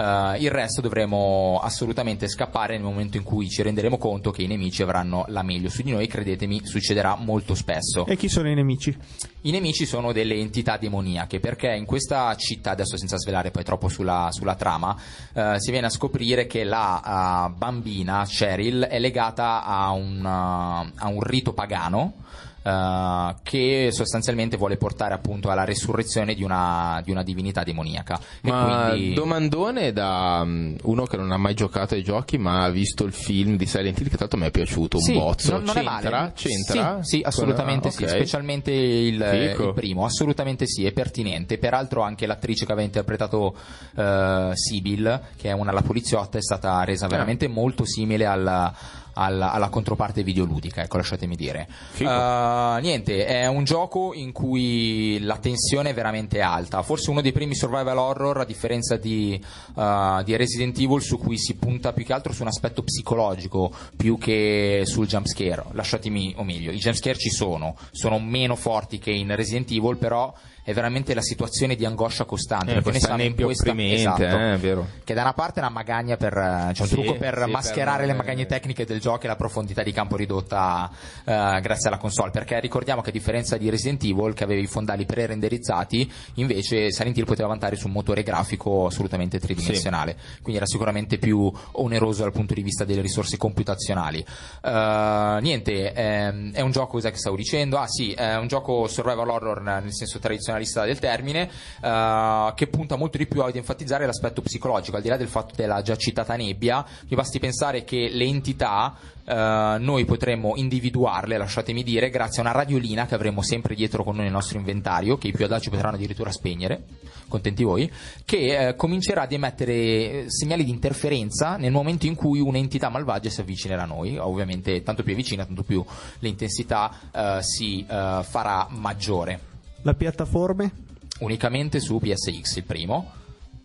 [0.00, 4.46] Eh, il resto dovremo assolutamente scappare nel momento in cui ci renderemo conto che i
[4.46, 8.06] nemici avranno la meglio su di noi, credetemi, succederà molto spesso.
[8.06, 8.96] E chi sono i nemici?
[9.42, 13.88] I nemici sono delle entità demoniache perché in questa città, adesso senza svelare poi troppo
[13.88, 14.96] sulla, sulla trama,
[15.34, 21.08] eh, si viene a scoprire che la eh, bambina Cheryl è legata a un, a
[21.08, 22.14] un rito pagano.
[22.62, 28.18] Eh, che sostanzialmente vuole portare appunto alla resurrezione di una, di una divinità demoniaca.
[28.42, 32.70] Ma quindi- domandone da mm, uno che non ha mai giocato ai giochi ma ha
[32.70, 35.52] visto il film di Silent Hill che l'altro mi è piaciuto un Sì, bozzo.
[35.52, 36.10] non, non c'entra?
[36.20, 36.32] male.
[36.34, 36.98] C'entra?
[37.02, 38.08] Sì, sì, assolutamente Ah, sì, ok.
[38.10, 41.58] specialmente il, il primo, assolutamente sì, è pertinente.
[41.58, 43.54] Peraltro anche l'attrice che aveva interpretato
[43.96, 48.72] eh, Sibyl, che è una la poliziotta, è stata resa veramente molto simile alla,
[49.20, 51.68] alla- alla controparte videoludica, ecco, lasciatemi dire.
[52.04, 57.32] Eh, niente, è un gioco in cui la tensione è veramente alta, forse uno dei
[57.32, 59.40] primi survival horror, a differenza di,
[59.76, 63.72] eh, di Resident Evil, su cui si punta più che altro su un aspetto psicologico
[63.96, 65.64] più che sul jumpscare.
[65.72, 70.32] Lasciatemi, o meglio, i jumpscare ci sono, sono meno forti che in Resident Evil, però
[70.70, 72.76] è veramente la situazione di angoscia costante.
[72.76, 74.86] Eh, perché noi in questa esatto, eh, è vero.
[75.04, 77.50] che da una parte è una magagna per eh, cioè un Sì, trucco per sì,
[77.50, 80.90] mascherare per- le magagne tecniche del gioco e la profondità di campo ridotta
[81.24, 84.66] eh, grazie alla console perché ricordiamo che a differenza di Resident Evil che aveva i
[84.66, 90.66] fondali pre-renderizzati invece Silent Hill poteva vantare su un motore grafico assolutamente tridimensionale quindi era
[90.66, 94.24] sicuramente più oneroso dal punto di vista delle risorse computazionali
[94.62, 98.86] Eh, niente ehm, è un gioco cos'è che stavo dicendo ah sì è un gioco
[98.88, 100.18] survival horror nel senso
[100.60, 101.50] tradizionalista del termine
[101.82, 105.54] eh, che punta molto di più ad enfatizzare l'aspetto psicologico al di là del fatto
[105.56, 108.96] della già citata nebbia vi basti pensare che le entità
[109.30, 114.16] eh, noi potremmo individuarle, lasciatemi dire, grazie a una radiolina che avremo sempre dietro con
[114.16, 116.82] noi nel nostro inventario, che i più audaci potranno addirittura spegnere,
[117.28, 117.90] contenti voi,
[118.24, 123.30] che eh, comincerà ad emettere eh, segnali di interferenza nel momento in cui un'entità malvagia
[123.30, 124.18] si avvicinerà a noi.
[124.18, 125.84] Ovviamente, tanto più è vicina, tanto più
[126.18, 129.49] l'intensità eh, si eh, farà maggiore.
[129.82, 130.72] La piattaforme?
[131.20, 133.12] Unicamente su PSX il primo.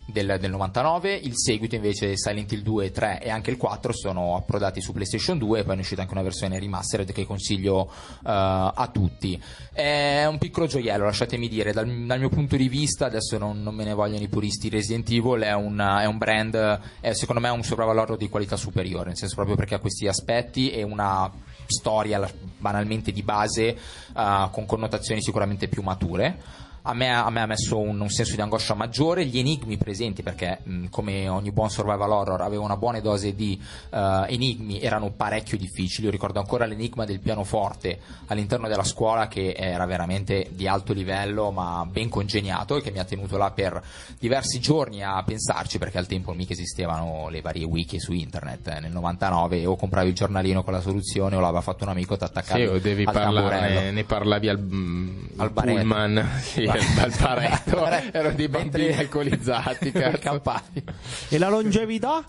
[0.07, 4.35] Del, del 99, il seguito invece Silent Hill 2, 3 e anche il 4 sono
[4.35, 8.19] approdati su PlayStation 2 e poi è uscita anche una versione remastered che consiglio eh,
[8.23, 9.41] a tutti.
[9.73, 13.73] È un piccolo gioiello, lasciatemi dire, dal, dal mio punto di vista, adesso non, non
[13.73, 17.49] me ne vogliono i puristi, Resident Evil è un, è un brand, è, secondo me
[17.49, 21.31] un horror di qualità superiore, nel senso proprio perché ha questi aspetti e una
[21.65, 22.29] storia
[22.59, 23.75] banalmente di base
[24.15, 26.63] eh, con connotazioni sicuramente più mature.
[26.87, 30.21] A me, a me ha messo un, un senso di angoscia maggiore, gli enigmi presenti,
[30.21, 33.59] perché mh, come ogni buon survival horror aveva una buona dose di
[33.89, 36.05] eh, enigmi, erano parecchio difficili.
[36.05, 41.49] Io ricordo ancora l'enigma del pianoforte all'interno della scuola che era veramente di alto livello,
[41.49, 43.81] ma ben congegnato e che mi ha tenuto là per
[44.19, 48.67] diversi giorni a pensarci, perché al tempo mica esistevano le varie wiki su internet.
[48.67, 52.15] eh, Nel 99 o compravi il giornalino con la soluzione o l'aveva fatto un amico,
[52.15, 53.91] ti attaccavi Sì, o devi al parlarne, tamburello.
[53.91, 55.77] ne parlavi al, mm, Al baretto.
[55.79, 60.83] pullman, sì, al, al paretto, erano dei bambini Mentre- alcolizzati, campati.
[61.29, 62.23] E la longevità?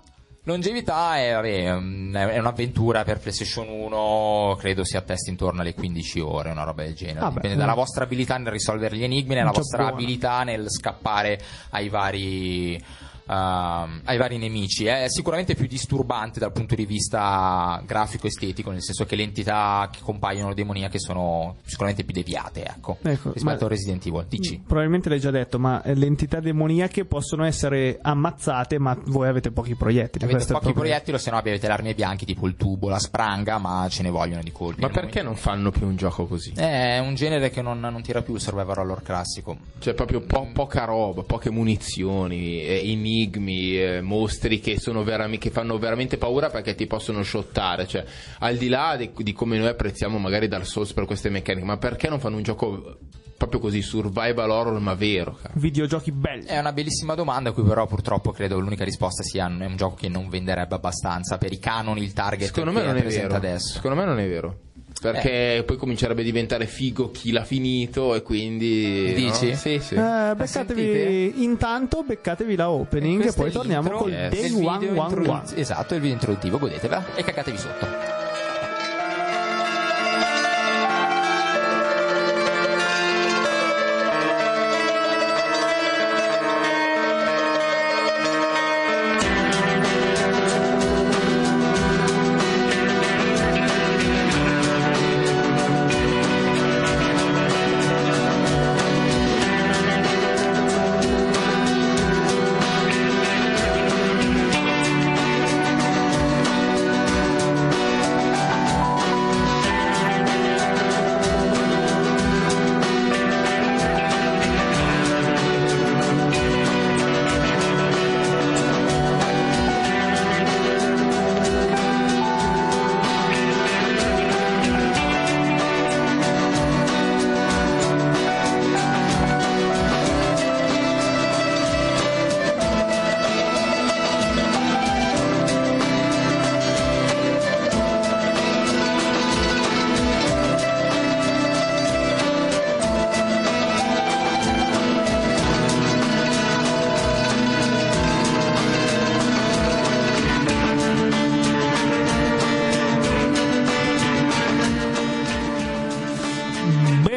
[0.48, 6.20] Longevità è, vabbè, mm, è un'avventura per PlayStation 1, credo si attesti intorno alle 15
[6.20, 7.18] ore, una roba del genere.
[7.18, 7.58] Vabbè, Dipende eh.
[7.58, 9.92] dalla vostra abilità nel risolvere gli enigmi, nella vostra buona.
[9.94, 11.40] abilità nel scappare
[11.70, 12.80] ai vari,
[13.26, 14.86] ai vari nemici.
[14.86, 20.00] È sicuramente più disturbante dal punto di vista grafico-estetico, nel senso che le entità che
[20.02, 24.26] compaiono demoniache sono sicuramente più deviate, ecco, Ecco, rispetto a Resident Evil.
[24.28, 24.62] Dici?
[24.66, 29.50] Probabilmente l'hai già detto, ma eh, le entità demoniache possono essere ammazzate, ma voi avete
[29.50, 30.24] pochi proiettili.
[30.24, 33.58] Avete pochi proiettili o se no avete le armi bianche tipo il tubo, la spranga,
[33.58, 34.80] ma ce ne vogliono di colpi.
[34.80, 36.52] Ma perché non fanno più un gioco così?
[36.54, 39.56] È un genere che non, non tira più il survival horror classico.
[39.78, 42.76] Cioè, proprio po- poca roba, poche munizioni, eh,
[43.16, 47.86] enigmi, eh, mostri che, sono verami- che fanno veramente paura perché ti possono shottare.
[47.86, 48.04] Cioè,
[48.40, 51.78] al di là di, di come noi apprezziamo magari Dark Souls per queste meccaniche, ma
[51.78, 52.98] perché non fanno un gioco
[53.36, 55.36] proprio così, survival horror, ma vero?
[55.40, 55.52] cara?
[55.56, 56.46] Videogiochi belli.
[56.46, 59.96] È una bellissima domanda, a cui però purtroppo credo l'unica risposta sia è un gioco
[59.96, 63.34] che non venderebbe abbastanza per i canoni, il target Secondo che me non è vero.
[63.34, 63.74] adesso.
[63.74, 64.58] Secondo me non è vero.
[65.00, 69.12] Perché poi comincerebbe a diventare figo chi l'ha finito e quindi...
[69.14, 69.50] Dici?
[69.50, 69.54] no?
[69.56, 69.94] Sì, sì.
[69.94, 71.42] Eh, beccatevi sentite?
[71.42, 75.42] intanto beccatevi la opening e Questo poi torniamo col del Day video One One One.
[75.54, 78.25] Esatto, il video introduttivo, godetevela e cagatevi sotto.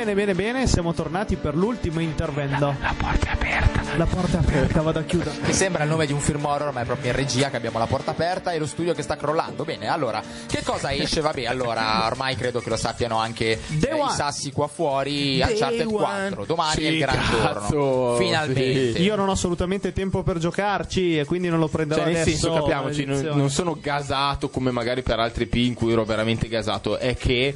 [0.09, 2.75] Bene, bene, bene, siamo tornati per l'ultimo intervento.
[2.81, 3.95] La, porta è aperta.
[3.95, 5.37] La porta è aperta, vado a chiudere.
[5.45, 7.77] Che sembra il nome di un film horror, ma è proprio in regia che abbiamo
[7.77, 9.65] la porta aperta e lo studio che sta crollando.
[9.65, 11.21] Bene, allora, che cosa esce?
[11.21, 15.37] Vabbè, allora, ormai credo che lo sappiano anche eh, i sassi qua fuori.
[15.37, 15.97] Day Uncharted one.
[16.29, 16.45] 4.
[16.45, 18.15] Domani Sì, è il gran cazzo, giorno.
[18.15, 18.99] Finalmente.
[18.99, 22.35] Io non ho assolutamente tempo per giocarci e quindi non lo prenderò Cioè, nel adesso.
[22.47, 26.47] senso, capiamoci, non, non sono gasato come magari per altri P in cui ero veramente
[26.47, 27.53] gasato, è che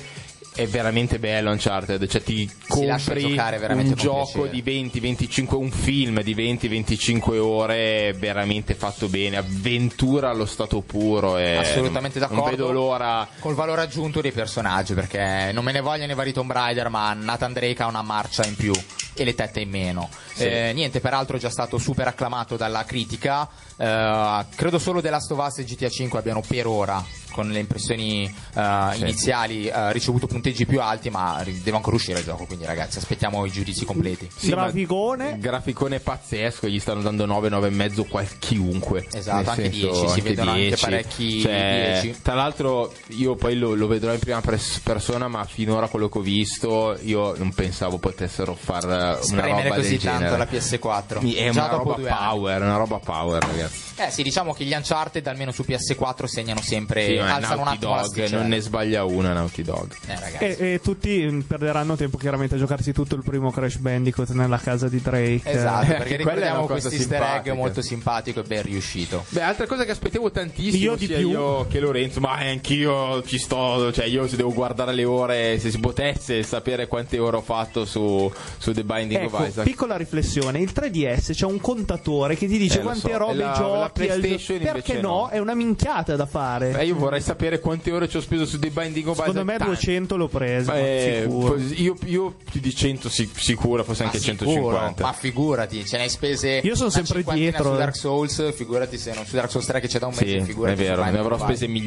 [0.55, 7.37] è veramente bello Uncharted, cioè ti compri un gioco di 20-25, un film di 20-25
[7.39, 12.49] ore veramente fatto bene, avventura allo stato puro e Assolutamente non d'accordo.
[12.49, 16.51] vedo l'ora Col valore aggiunto dei personaggi, perché non me ne vogliono i vari Tomb
[16.51, 18.73] Raider, ma Nathan Drake ha una marcia in più
[19.15, 20.09] e le tette in meno.
[20.33, 20.45] Sì.
[20.45, 23.47] Eh, niente, peraltro è già stato super acclamato dalla critica.
[23.77, 27.57] Eh, credo solo The Last of Us e GTA 5 abbiano per ora, con le
[27.59, 28.23] impressioni
[28.55, 32.99] eh, iniziali, eh, ricevuto punteggi più alti, ma deve ancora uscire il gioco, quindi ragazzi
[32.99, 34.29] aspettiamo i giudizi completi.
[34.35, 35.37] Sì, Graficone.
[35.39, 39.07] graficone pazzesco, gli stanno dando 9, 9 e mezzo qual chiunque.
[39.11, 40.81] Esatto, Nel anche senso, 10, si anche vedono anche 10.
[40.83, 42.21] parecchi Cioè, 10.
[42.21, 46.19] Tra l'altro io poi lo, lo vedrò in prima pres- persona, ma finora quello che
[46.19, 50.37] ho visto io non pensavo potessero far una roba così del tanto genere.
[50.37, 51.21] la PS4.
[51.21, 52.05] Mi- È Già una roba anni.
[52.05, 53.72] power, una roba power ragazzi.
[53.95, 57.85] Eh sì, diciamo che gli Uncharted almeno su PS4 segnano sempre, Sì, alzano un Naughty
[57.85, 59.93] attimo Dog, non ne sbaglia una Naughty Dog.
[60.07, 60.57] Eh.
[60.57, 64.57] E, e tutti mm, perderanno tempo chiaramente a giocarsi tutto il primo Crash Bandicoot nella
[64.57, 65.41] casa di Drake.
[65.43, 69.25] Esatto, Eh, perché ricordiamo questo easter egg molto simpatico e ben riuscito.
[69.29, 71.29] Beh, altra cosa che aspettavo tantissimo Io di sia più.
[71.29, 75.69] io che Lorenzo, ma anch'io ci sto, cioè io se devo guardare le ore, se
[75.71, 79.65] si potesse sapere quante ore ho fatto su, su The Binding Ecco, of Isaac.
[79.65, 83.17] piccola riflessione, il 3DS c'è un contatore che ti dice Eh, quante so.
[83.17, 85.09] robe giochi la al PlayStation gio- Perché no?
[85.09, 85.29] no.
[85.29, 86.71] È una minchiata da fare.
[86.71, 89.45] Beh, io vorrei sapere quante ore ci ho speso su The Binding of Secondo Isaac.
[89.51, 89.73] me Tante.
[89.73, 94.23] 200 l'ho preso, Eh, poi io, io più di 100 sic- sicuro, forse anche Ma
[94.23, 95.03] sicuro, 150.
[95.03, 96.61] Ma figurati, ce ne hai spese.
[96.63, 97.77] Io sono sempre dietro, Su eh.
[97.77, 100.25] Dark Souls, figurati se non su Dark Souls 3 che c'è da un mese.
[100.27, 101.83] Sì, è figurati su vero, ne avrò spese mil-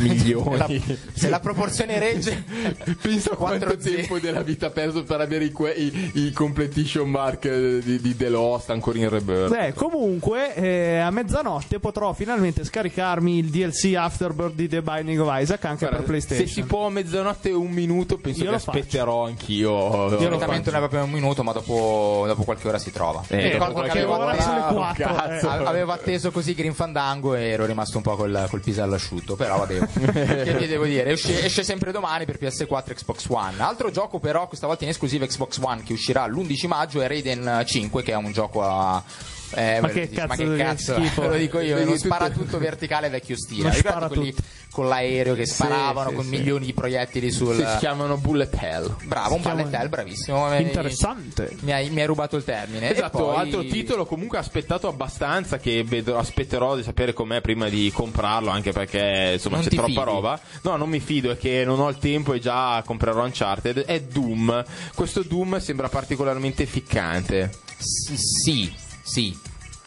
[0.00, 0.82] milioni.
[1.12, 2.44] Se la proporzione regge,
[3.00, 7.08] Pensa a quanto 4 tempo della vita perso per avere i, que- i- i completion
[7.08, 9.50] mark di, di The Lost ancora in rebirth.
[9.50, 15.28] Beh, comunque, eh, a mezzanotte potrò finalmente scaricarmi il DLC Afterbirth di The Binding of
[15.40, 16.46] Isaac anche Guarda, per PlayStation.
[16.46, 20.08] Se si può a mezzanotte e un minuto, penso Io che aspetterò anch'io.
[20.08, 23.22] lo Solitamente non è proprio un minuto, ma dopo, dopo qualche ora si trova.
[23.28, 25.46] Eh, ricordo dopo che qualche avevo ora atteso, sono le quattro, cazzo.
[25.46, 25.64] eh.
[25.66, 29.34] avevo atteso così Green Fandango e ero rimasto un po' col, col piso all'asciutto.
[29.34, 29.78] Però vabbè,
[30.44, 31.10] che vi devo dire?
[31.10, 33.54] Esce, esce sempre domani per PS4 e Xbox One.
[33.58, 37.64] Altro gioco, però, questa volta in esclusiva Xbox One che uscirà l'11 maggio è Raiden
[37.66, 39.02] 5, che è un gioco a.
[39.54, 41.22] eh, Ma che dici, cazzo che di cazzo schifo.
[41.28, 41.96] Lo dico io, è uno
[42.32, 43.70] Tutto- verticale vecchio stile.
[43.70, 44.68] Ricordate quelli sparatutto.
[44.70, 46.30] con l'aereo che sparavano sì, con sì.
[46.30, 47.54] milioni di proiettili sul.
[47.56, 48.96] Si chiamano Bullet Hell.
[49.04, 50.56] Bravo, un chiama- ballettel, bravissimo.
[50.58, 51.56] Interessante.
[51.60, 52.90] Mi hai, mi hai rubato il termine.
[52.90, 57.90] Esatto, poi- altro titolo comunque aspettato abbastanza che vedrò- aspetterò di sapere com'è prima di
[57.92, 60.00] comprarlo anche perché insomma Non c'è troppa fidi?
[60.04, 60.40] roba.
[60.62, 63.84] No, non mi fido, è che non ho il tempo e già comprerò Uncharted.
[63.84, 64.64] È Doom.
[64.94, 67.50] Questo Doom sembra particolarmente ficcante.
[67.78, 68.72] S- sì,
[69.10, 69.36] sì,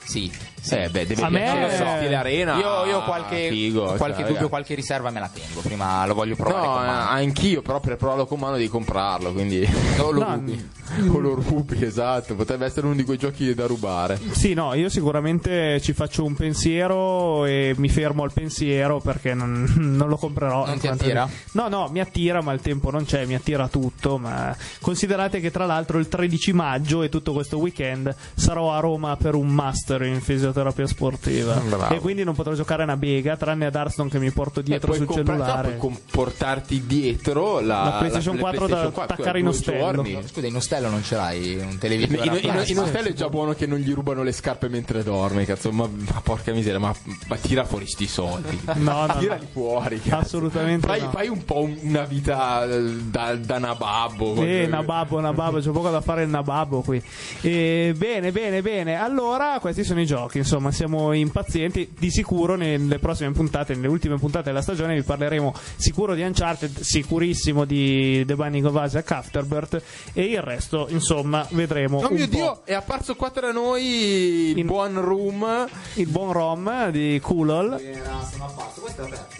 [0.04, 0.53] sì.
[0.64, 0.76] Sì.
[0.76, 2.56] Eh, beh, deve A me- stile arena.
[2.58, 4.50] Io, io ho qualche, figo, qualche cioè, dubbio, ragazzi.
[4.50, 5.60] qualche riserva me la tengo.
[5.62, 7.10] Prima lo voglio provare No, con mano.
[7.10, 9.68] anch'io, però per provarlo con mano devi comprarlo, quindi
[9.98, 10.70] No, lo No, rubi.
[11.10, 14.18] o lo rubi, esatto, potrebbe essere uno di quei giochi da rubare.
[14.32, 19.66] Sì, no, io sicuramente ci faccio un pensiero e mi fermo al pensiero perché non,
[19.78, 20.66] non lo comprerò.
[20.66, 21.28] Non in ti attira?
[21.52, 24.18] No, no, mi attira, ma il tempo non c'è, mi attira tutto.
[24.18, 29.16] Ma considerate che tra l'altro il 13 maggio e tutto questo weekend sarò a Roma
[29.18, 30.52] per un master in fisioterapia
[30.88, 31.54] sportiva.
[31.56, 31.94] Bravo.
[31.96, 34.98] E quindi non potrò giocare una bega, tranne ad Hearthstone che mi porto dietro puoi
[34.98, 35.72] sul comprare- cellulare.
[35.74, 40.04] no, puoi comportarti dietro la, La PlayStation 4 da attaccare in ostello.
[40.26, 42.24] Scusa, in ostello non ce l'hai un televisore?
[42.26, 45.04] in, a in, in ostello è già buono che non gli rubano le scarpe mentre
[45.04, 45.72] dorme, cazzo.
[45.72, 46.94] Ma, ma porca miseria, ma,
[47.28, 48.60] ma tira fuori sti soldi.
[48.76, 49.48] No, no, Tirali no.
[49.52, 50.16] fuori, cazzo.
[50.34, 51.10] Assolutamente Fai, no.
[51.12, 54.36] fai un po' un- una vita eh, da, da nababbo.
[54.44, 57.02] Eh, Nababo, Nababo, c'è poco da fare il Nababo qui.
[57.42, 58.96] Eh, bene, bene, bene.
[58.96, 60.43] Allora, questi sono i giochi.
[60.44, 61.94] Insomma, siamo impazienti.
[61.98, 66.82] Di sicuro nelle prossime puntate, nelle ultime puntate della stagione, vi parleremo sicuro di Uncharted,
[66.82, 69.82] sicurissimo di The Binding of Isaac Afterbirth.
[70.12, 72.00] E il resto, insomma, vedremo.
[72.00, 72.36] Oh un mio po'.
[72.36, 75.66] dio, è apparso qua tra noi il In- buon room.
[75.94, 77.80] Il buon Rom di Kulol.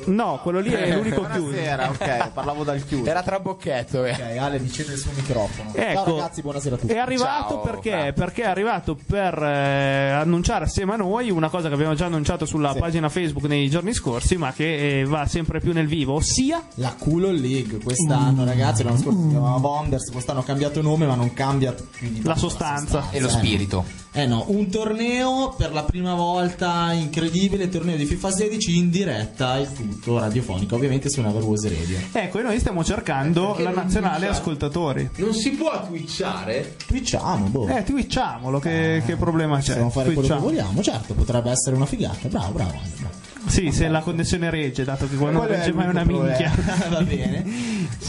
[0.06, 1.52] No, quello lì è l'unico chiuso.
[1.52, 3.10] Buonasera, ok, parlavo dal chiuso.
[3.10, 4.12] Era trabocchetto, eh.
[4.12, 5.72] Ok, Ale, vicende il suo microfono.
[5.74, 6.04] Ecco.
[6.04, 6.94] Ciao ragazzi, buonasera a tutti.
[6.94, 7.92] È arrivato Ciao, perché?
[7.92, 8.14] Fra.
[8.14, 12.46] Perché è arrivato per eh, annunciare assieme a noi una cosa che abbiamo già annunciato
[12.46, 16.64] sulla pagina Facebook nei giorni scorsi, ma che eh, va sempre più nel vivo, ossia
[16.76, 18.84] La Culo League quest'anno, ragazzi.
[18.84, 22.34] L'anno scorso si chiamava Wonders, quest'anno ha cambiato nome, ma non cambia più di la
[22.34, 23.10] tanto sostanza.
[23.12, 23.32] E lo eh.
[23.32, 24.03] spirito.
[24.16, 29.58] Eh no, un torneo per la prima volta incredibile, torneo di FIFA 16 in diretta
[29.58, 31.98] e tutto radiofonico, ovviamente su Neverwose Radio.
[32.12, 35.10] Ecco, e noi stiamo cercando la nazionale ascoltatori.
[35.16, 36.76] Non si può twitchare?
[36.86, 37.68] Twitchiamo, boh.
[37.68, 39.70] Eh, twitchiamolo, che, che problema c'è?
[39.70, 40.48] Possiamo fare quello che Twitchiamo.
[40.48, 42.28] vogliamo, certo, potrebbe essere una figata.
[42.28, 42.72] Bravo, bravo.
[43.00, 43.23] Bravo.
[43.46, 46.52] Sì, se la connessione regge, dato che qua non Quello è regge mai una minchia.
[46.90, 47.44] Va bene.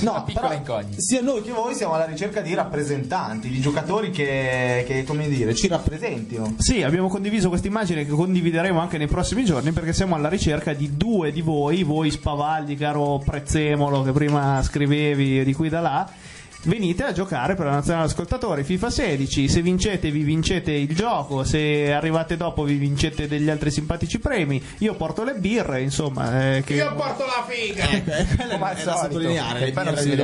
[0.00, 1.00] No, piccola però incognita.
[1.00, 5.54] sia noi che voi siamo alla ricerca di rappresentanti, di giocatori che, che, come dire,
[5.54, 6.54] ci rappresentino.
[6.58, 10.72] Sì, abbiamo condiviso questa immagine che condivideremo anche nei prossimi giorni perché siamo alla ricerca
[10.72, 16.10] di due di voi, voi spavaldi, caro Prezzemolo che prima scrivevi di qui da là.
[16.64, 19.48] Venite a giocare per la nazionale ascoltatori FIFA 16.
[19.48, 21.44] Se vincete, vi vincete il gioco.
[21.44, 24.62] Se arrivate dopo, vi vincete degli altri simpatici premi.
[24.78, 26.56] Io porto le birre, insomma.
[26.56, 26.74] eh, che...
[26.74, 27.86] Io porto la figa!
[28.36, 29.72] Quello è da sottolineare.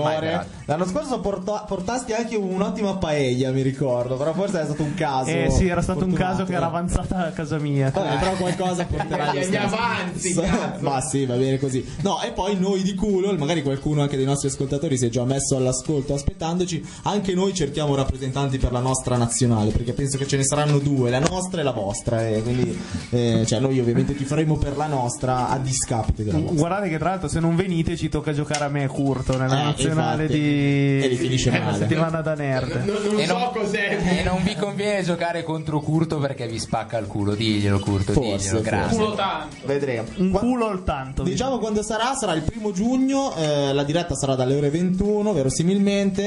[0.00, 0.38] mai.
[0.64, 4.16] L'anno scorso porta- portasti anche un'ottima paella, mi ricordo.
[4.16, 5.28] Però forse è stato un caso.
[5.30, 6.36] Eh sì, era stato un fortunato.
[6.36, 7.90] caso che era avanzata a casa mia.
[7.90, 10.80] Vabbè, però qualcosa porterà Gli avanzi, cazzo.
[10.80, 11.86] Ma sì, va bene così.
[12.00, 15.24] No, e poi noi di culo, magari qualcuno anche dei nostri ascoltatori si è già
[15.24, 16.84] messo all'ascolto aspettandoci.
[17.02, 21.10] Anche noi cerchiamo rappresentanti per la nostra nazionale, perché penso che ce ne saranno due,
[21.10, 22.26] la nostra e la vostra.
[22.26, 22.78] E quindi,
[23.10, 26.56] eh, cioè, noi ovviamente ti faremo per la nostra a discapito della vostra.
[26.56, 29.60] Guardate che tra l'altro se non venite ci tocca giocare a me e Curto nella
[29.60, 30.40] Eh, nazionale infatti.
[30.40, 31.78] di E li finisce Eh, male.
[31.78, 32.84] settimana da nerd.
[32.84, 34.18] Non, non E so non, cos'è.
[34.20, 37.34] e non vi conviene giocare contro Curto perché vi spacca il culo.
[37.34, 38.60] Diglielo, Curto, Forse, diglielo.
[38.60, 38.96] Grazie.
[38.96, 39.56] Culo tanto.
[39.66, 40.04] Vedremo.
[40.16, 41.22] Un culo al tanto.
[41.22, 46.19] Diciamo quando sarà, sarà il primo giugno, eh, la diretta sarà dalle ore 21, verosimilmente,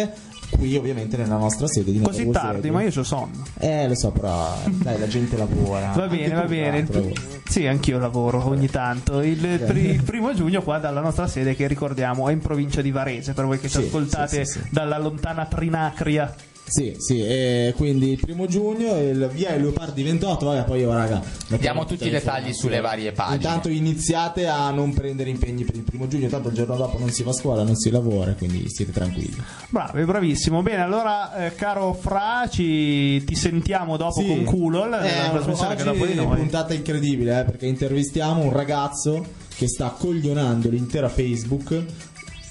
[0.49, 2.72] qui ovviamente nella nostra sede di Così tardi, Radio.
[2.74, 3.44] ma io ho sonno.
[3.60, 5.91] Eh, lo so, però dai, la gente lavora.
[5.95, 6.78] Va Anche bene, tu, va bene.
[6.78, 7.15] Il pr- lavori.
[7.48, 9.22] sì, anch'io lavoro ogni tanto.
[9.22, 12.91] Il, pri- il primo giugno qua dalla nostra sede, che ricordiamo, è in provincia di
[12.91, 14.68] Varese, per voi che ci Sì, ascoltate sì, sì.
[14.70, 16.34] dalla lontana Trinacria.
[16.65, 20.91] Sì, sì, e quindi il primo giugno, il via è Leopardi 28, vabbè, poi io
[20.91, 21.22] raga...
[21.60, 23.35] Diamo tutti i dettagli sulle varie pagine.
[23.35, 27.11] Intanto iniziate a non prendere impegni per il primo giugno, tanto il giorno dopo non
[27.11, 29.35] si va a scuola, non si lavora, quindi siete tranquilli.
[29.69, 30.64] Bravo, bravissimo.
[30.64, 34.27] Bene, allora, eh, caro Fra, ci, ti sentiamo dopo Sì.
[34.27, 36.38] con Culo, la, Eh, la trasmissione che dopo di oggi è noi.
[36.38, 39.23] puntata incredibile eh, perché intervistiamo un ragazzo
[39.56, 41.84] che sta coglionando l'intera Facebook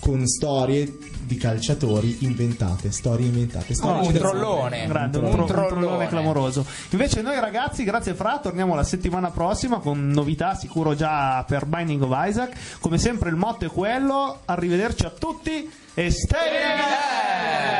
[0.03, 3.73] con storie di calciatori inventate, storie inventate.
[3.73, 4.39] Storie un interessanti.
[4.39, 4.87] trollone.
[4.89, 5.69] Grande, un, Un tro- un trollone.
[5.69, 6.67] trollone clamoroso.
[6.91, 12.03] Invece noi ragazzi, grazie Fra, torniamo la settimana prossima con novità sicuro già per Binding
[12.03, 12.79] of Isaac.
[12.81, 17.71] Come sempre il motto è quello, arrivederci a tutti e stay there!